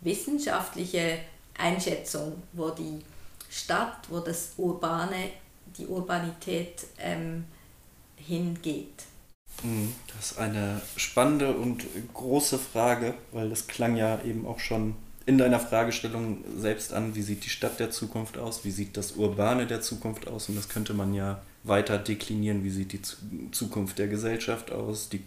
wissenschaftliche 0.00 1.18
Einschätzung, 1.58 2.42
wo 2.52 2.70
die 2.70 3.02
Stadt, 3.50 4.08
wo 4.08 4.20
das 4.20 4.52
Urbane, 4.56 5.30
die 5.76 5.86
Urbanität 5.86 6.86
ähm, 6.98 7.44
hingeht? 8.16 9.04
Mhm, 9.62 9.92
das 10.14 10.32
ist 10.32 10.38
eine 10.38 10.80
spannende 10.96 11.56
und 11.56 11.84
große 12.12 12.58
Frage, 12.58 13.14
weil 13.32 13.50
das 13.50 13.66
klang 13.66 13.96
ja 13.96 14.20
eben 14.22 14.46
auch 14.46 14.58
schon 14.58 14.96
in 15.26 15.38
deiner 15.38 15.60
Fragestellung 15.60 16.44
selbst 16.58 16.92
an, 16.92 17.14
wie 17.14 17.22
sieht 17.22 17.44
die 17.44 17.50
Stadt 17.50 17.80
der 17.80 17.90
Zukunft 17.90 18.36
aus, 18.36 18.64
wie 18.64 18.70
sieht 18.70 18.96
das 18.96 19.12
Urbane 19.12 19.66
der 19.66 19.80
Zukunft 19.80 20.28
aus 20.28 20.48
und 20.48 20.56
das 20.56 20.68
könnte 20.68 20.92
man 20.92 21.14
ja 21.14 21.40
weiter 21.62 21.96
deklinieren, 21.96 22.62
wie 22.62 22.70
sieht 22.70 22.92
die 22.92 23.00
Zukunft 23.50 23.98
der 23.98 24.08
Gesellschaft 24.08 24.70
aus, 24.70 25.08
die 25.08 25.22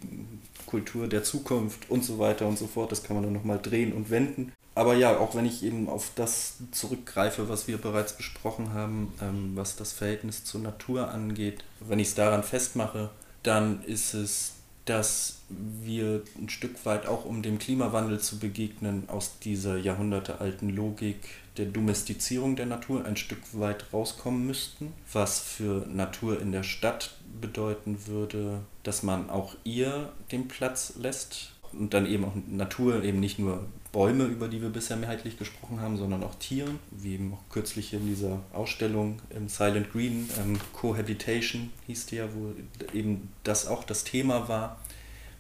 Kultur 0.68 1.08
der 1.08 1.24
Zukunft 1.24 1.90
und 1.90 2.06
so 2.06 2.20
weiter 2.20 2.48
und 2.48 2.60
so 2.60 2.68
fort. 2.68 2.92
Das 2.92 3.04
kann 3.04 3.16
man 3.16 3.24
dann 3.24 3.34
nochmal 3.34 3.60
drehen 3.60 3.92
und 3.92 4.12
wenden. 4.12 4.52
Aber 4.78 4.94
ja, 4.94 5.18
auch 5.18 5.34
wenn 5.34 5.48
ich 5.48 5.64
eben 5.64 5.90
auf 5.90 6.12
das 6.14 6.58
zurückgreife, 6.70 7.50
was 7.50 7.68
wir 7.68 7.80
bereits 7.80 8.14
besprochen 8.14 8.74
haben, 8.74 9.12
ähm, 9.20 9.54
was 9.56 9.76
das 9.76 9.92
Verhältnis 9.92 10.46
zur 10.46 10.62
Natur 10.62 11.10
angeht, 11.10 11.64
wenn 11.80 11.98
ich 11.98 12.10
es 12.10 12.14
daran 12.14 12.44
festmache, 12.44 13.10
dann 13.42 13.84
ist 13.86 14.14
es, 14.14 14.54
dass 14.86 15.40
wir 15.50 16.22
ein 16.38 16.50
Stück 16.50 16.86
weit 16.86 17.08
auch, 17.08 17.26
um 17.26 17.42
dem 17.42 17.58
Klimawandel 17.58 18.20
zu 18.20 18.38
begegnen, 18.38 19.10
aus 19.10 19.40
dieser 19.40 19.78
jahrhundertealten 19.78 20.70
Logik 20.70 21.22
der 21.58 21.66
Domestizierung 21.66 22.56
der 22.56 22.68
Natur 22.68 23.04
ein 23.04 23.18
Stück 23.18 23.42
weit 23.54 23.92
rauskommen 23.92 24.46
müssten, 24.46 24.94
was 25.12 25.40
für 25.40 25.88
Natur 25.88 26.40
in 26.40 26.52
der 26.52 26.62
Stadt 26.62 27.16
bedeuten 27.42 28.06
würde, 28.06 28.60
dass 28.84 29.02
man 29.02 29.32
auch 29.32 29.56
ihr 29.64 30.14
den 30.32 30.48
Platz 30.48 30.94
lässt 31.00 31.54
und 31.74 31.94
dann 31.94 32.06
eben 32.06 32.26
auch 32.26 32.34
Natur, 32.48 33.04
eben 33.04 33.20
nicht 33.20 33.40
nur 33.40 33.66
Bäume, 33.92 34.26
über 34.26 34.48
die 34.48 34.62
wir 34.62 34.70
bisher 34.70 34.98
mehrheitlich 34.98 35.38
gesprochen 35.38 35.82
haben, 35.82 35.98
sondern 35.98 36.24
auch 36.24 36.36
Tieren, 36.36 36.80
wie 36.92 37.16
eben 37.16 37.34
auch 37.34 37.50
kürzlich 37.50 37.94
in 37.94 38.06
dieser 38.06 38.42
Ausstellung 38.54 39.22
im 39.30 39.50
Silent 39.50 39.92
Green, 39.92 40.30
ähm, 40.40 40.60
Cohabitation 40.74 41.72
hieß 41.88 42.06
die 42.08 42.18
ja, 42.18 42.28
wo 42.34 42.54
eben 42.94 43.30
das 43.44 43.68
auch 43.68 43.84
das 43.84 44.04
Thema 44.04 44.48
war, 44.48 44.80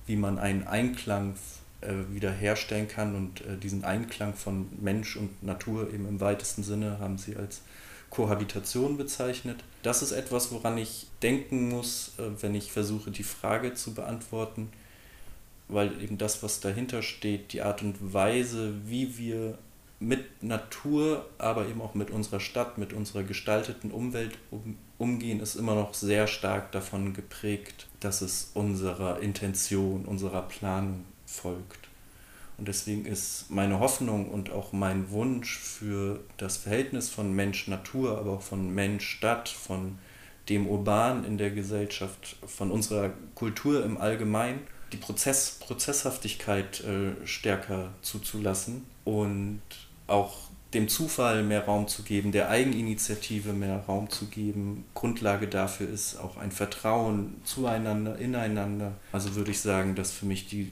wie 0.05 0.15
man 0.15 0.39
einen 0.39 0.65
Einklang 0.65 1.35
äh, 1.81 1.93
wiederherstellen 2.11 2.87
kann 2.87 3.15
und 3.15 3.41
äh, 3.41 3.57
diesen 3.57 3.83
Einklang 3.83 4.33
von 4.33 4.67
Mensch 4.81 5.17
und 5.17 5.43
Natur 5.43 5.93
eben 5.93 6.07
im 6.07 6.19
weitesten 6.19 6.63
Sinne 6.63 6.99
haben 6.99 7.17
sie 7.17 7.35
als 7.35 7.61
Kohabitation 8.09 8.97
bezeichnet. 8.97 9.63
Das 9.83 10.01
ist 10.01 10.13
etwas, 10.13 10.51
woran 10.51 10.77
ich 10.77 11.07
denken 11.21 11.69
muss, 11.69 12.13
äh, 12.17 12.41
wenn 12.41 12.55
ich 12.55 12.71
versuche, 12.71 13.11
die 13.11 13.23
Frage 13.23 13.73
zu 13.73 13.93
beantworten, 13.93 14.69
weil 15.67 16.01
eben 16.01 16.17
das, 16.17 16.43
was 16.43 16.59
dahinter 16.59 17.01
steht, 17.01 17.53
die 17.53 17.61
Art 17.61 17.81
und 17.81 18.13
Weise, 18.13 18.73
wie 18.85 19.17
wir 19.17 19.57
mit 19.99 20.43
Natur, 20.43 21.25
aber 21.37 21.67
eben 21.67 21.81
auch 21.81 21.95
mit 21.95 22.11
unserer 22.11 22.39
Stadt, 22.39 22.77
mit 22.77 22.93
unserer 22.93 23.23
gestalteten 23.23 23.91
Umwelt 23.91 24.37
um, 24.51 24.77
umgehen, 24.97 25.39
ist 25.39 25.55
immer 25.55 25.75
noch 25.75 25.93
sehr 25.93 26.27
stark 26.27 26.71
davon 26.71 27.13
geprägt, 27.13 27.87
dass 27.99 28.21
es 28.21 28.51
unserer 28.53 29.19
Intention, 29.21 30.05
unserer 30.05 30.43
Planung 30.43 31.03
folgt. 31.25 31.87
Und 32.57 32.67
deswegen 32.67 33.05
ist 33.05 33.49
meine 33.49 33.79
Hoffnung 33.79 34.29
und 34.29 34.51
auch 34.51 34.73
mein 34.73 35.11
Wunsch 35.11 35.57
für 35.57 36.21
das 36.37 36.57
Verhältnis 36.57 37.09
von 37.09 37.33
Mensch-Natur, 37.33 38.17
aber 38.17 38.33
auch 38.33 38.41
von 38.41 38.73
Mensch-Stadt, 38.73 39.49
von 39.49 39.99
dem 40.49 40.67
Urban 40.67 41.23
in 41.23 41.37
der 41.37 41.51
Gesellschaft, 41.51 42.37
von 42.45 42.71
unserer 42.71 43.11
Kultur 43.35 43.83
im 43.83 43.97
Allgemeinen, 43.97 44.61
die 44.91 44.97
Prozess, 44.97 45.59
Prozesshaftigkeit 45.59 46.81
äh, 46.81 47.25
stärker 47.25 47.91
zuzulassen 48.01 48.85
und 49.03 49.61
auch 50.07 50.35
dem 50.73 50.89
Zufall 50.89 51.43
mehr 51.43 51.65
Raum 51.65 51.87
zu 51.87 52.03
geben, 52.03 52.31
der 52.31 52.49
Eigeninitiative 52.49 53.53
mehr 53.53 53.83
Raum 53.87 54.09
zu 54.09 54.25
geben. 54.25 54.85
Grundlage 54.93 55.47
dafür 55.47 55.89
ist 55.89 56.17
auch 56.17 56.37
ein 56.37 56.51
Vertrauen 56.51 57.35
zueinander, 57.43 58.17
ineinander. 58.17 58.93
Also 59.11 59.35
würde 59.35 59.51
ich 59.51 59.61
sagen, 59.61 59.95
dass 59.95 60.11
für 60.11 60.25
mich 60.25 60.47
die 60.47 60.71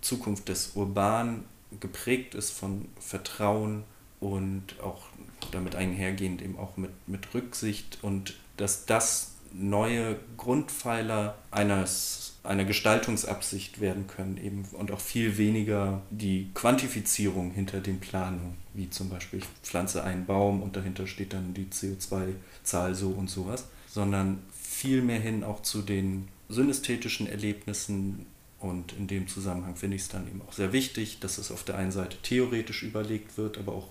Zukunft 0.00 0.48
des 0.48 0.72
Urban 0.74 1.44
geprägt 1.80 2.34
ist 2.34 2.50
von 2.50 2.88
Vertrauen 3.00 3.84
und 4.20 4.80
auch 4.82 5.02
damit 5.50 5.74
einhergehend 5.74 6.42
eben 6.42 6.58
auch 6.58 6.76
mit, 6.76 6.90
mit 7.08 7.34
Rücksicht 7.34 7.98
und 8.02 8.34
dass 8.56 8.86
das 8.86 9.32
neue 9.52 10.16
Grundpfeiler 10.36 11.36
eines 11.50 12.21
eine 12.44 12.66
Gestaltungsabsicht 12.66 13.80
werden 13.80 14.08
können 14.08 14.36
eben 14.36 14.64
und 14.72 14.90
auch 14.90 15.00
viel 15.00 15.38
weniger 15.38 16.02
die 16.10 16.50
Quantifizierung 16.54 17.52
hinter 17.52 17.80
den 17.80 18.00
Planungen, 18.00 18.56
wie 18.74 18.90
zum 18.90 19.10
Beispiel 19.10 19.38
ich 19.40 19.44
pflanze 19.62 20.02
einen 20.02 20.26
Baum 20.26 20.62
und 20.62 20.76
dahinter 20.76 21.06
steht 21.06 21.32
dann 21.32 21.54
die 21.54 21.66
CO2-Zahl 21.66 22.94
so 22.94 23.10
und 23.10 23.30
sowas, 23.30 23.68
sondern 23.88 24.42
viel 24.52 25.02
mehr 25.02 25.20
hin 25.20 25.44
auch 25.44 25.62
zu 25.62 25.82
den 25.82 26.28
synästhetischen 26.48 27.28
Erlebnissen 27.28 28.26
und 28.58 28.92
in 28.92 29.06
dem 29.06 29.28
Zusammenhang 29.28 29.76
finde 29.76 29.96
ich 29.96 30.02
es 30.02 30.08
dann 30.08 30.26
eben 30.26 30.42
auch 30.42 30.52
sehr 30.52 30.72
wichtig, 30.72 31.20
dass 31.20 31.38
es 31.38 31.52
auf 31.52 31.62
der 31.62 31.76
einen 31.76 31.92
Seite 31.92 32.16
theoretisch 32.22 32.82
überlegt 32.82 33.36
wird, 33.38 33.58
aber 33.58 33.72
auch 33.72 33.88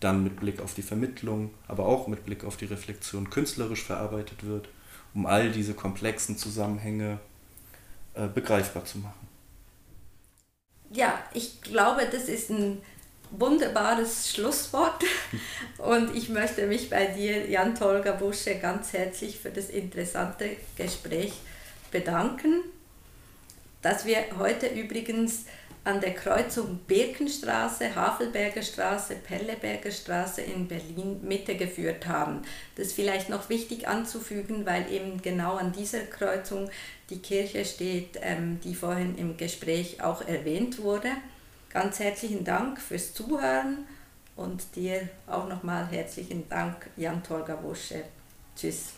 dann 0.00 0.22
mit 0.22 0.38
Blick 0.38 0.60
auf 0.60 0.74
die 0.74 0.82
Vermittlung, 0.82 1.50
aber 1.66 1.86
auch 1.86 2.06
mit 2.06 2.24
Blick 2.24 2.44
auf 2.44 2.56
die 2.56 2.66
Reflexion 2.66 3.30
künstlerisch 3.30 3.82
verarbeitet 3.82 4.44
wird, 4.44 4.68
um 5.14 5.26
all 5.26 5.50
diese 5.50 5.74
komplexen 5.74 6.36
Zusammenhänge 6.36 7.18
begreifbar 8.26 8.84
zu 8.84 8.98
machen. 8.98 9.28
Ja, 10.90 11.22
ich 11.34 11.60
glaube, 11.60 12.08
das 12.10 12.24
ist 12.24 12.50
ein 12.50 12.80
wunderbares 13.30 14.30
Schlusswort 14.32 15.04
und 15.78 16.16
ich 16.16 16.30
möchte 16.30 16.66
mich 16.66 16.88
bei 16.88 17.06
dir, 17.06 17.48
Jan 17.48 17.74
Tolga 17.74 18.12
Busche, 18.12 18.56
ganz 18.56 18.92
herzlich 18.92 19.38
für 19.38 19.50
das 19.50 19.68
interessante 19.68 20.56
Gespräch 20.76 21.34
bedanken. 21.90 22.62
Dass 23.82 24.04
wir 24.04 24.24
heute 24.38 24.66
übrigens 24.66 25.44
an 25.84 26.00
der 26.00 26.14
Kreuzung 26.14 26.80
Birkenstraße, 26.86 27.94
Havelberger 27.94 28.62
Straße, 28.62 29.14
Pelleberger 29.14 29.90
Straße 29.90 30.42
in 30.42 30.68
Berlin 30.68 31.20
Mitte 31.22 31.56
geführt 31.56 32.06
haben. 32.06 32.42
Das 32.76 32.88
ist 32.88 32.92
vielleicht 32.94 33.30
noch 33.30 33.48
wichtig 33.48 33.88
anzufügen, 33.88 34.66
weil 34.66 34.90
eben 34.92 35.22
genau 35.22 35.56
an 35.56 35.72
dieser 35.72 36.00
Kreuzung 36.00 36.68
die 37.10 37.20
Kirche 37.20 37.64
steht, 37.64 38.18
ähm, 38.20 38.60
die 38.60 38.74
vorhin 38.74 39.16
im 39.16 39.36
Gespräch 39.36 40.02
auch 40.02 40.22
erwähnt 40.22 40.82
wurde. 40.82 41.10
Ganz 41.70 42.00
herzlichen 42.00 42.44
Dank 42.44 42.80
fürs 42.80 43.14
Zuhören 43.14 43.86
und 44.36 44.76
dir 44.76 45.08
auch 45.26 45.48
nochmal 45.48 45.86
herzlichen 45.88 46.48
Dank, 46.48 46.90
Jan 46.96 47.22
Torga 47.22 47.62
Wusche. 47.62 48.04
Tschüss. 48.56 48.92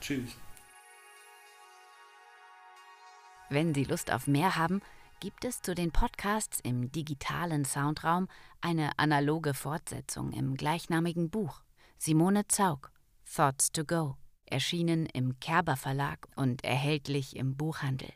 Tschüss. 0.00 0.30
Wenn 3.48 3.74
Sie 3.74 3.84
Lust 3.84 4.12
auf 4.12 4.26
mehr 4.26 4.56
haben, 4.56 4.80
gibt 5.20 5.44
es 5.44 5.62
zu 5.62 5.74
den 5.74 5.92
Podcasts 5.92 6.60
im 6.60 6.90
digitalen 6.90 7.64
Soundraum 7.64 8.28
eine 8.60 8.98
analoge 8.98 9.54
Fortsetzung 9.54 10.32
im 10.32 10.56
gleichnamigen 10.56 11.30
Buch. 11.30 11.62
Simone 11.98 12.48
Zaug, 12.48 12.90
Thoughts 13.34 13.70
to 13.72 13.84
Go, 13.84 14.16
erschienen 14.46 15.06
im 15.06 15.38
Kerber 15.40 15.76
Verlag 15.76 16.28
und 16.36 16.64
erhältlich 16.64 17.36
im 17.36 17.56
Buchhandel. 17.56 18.08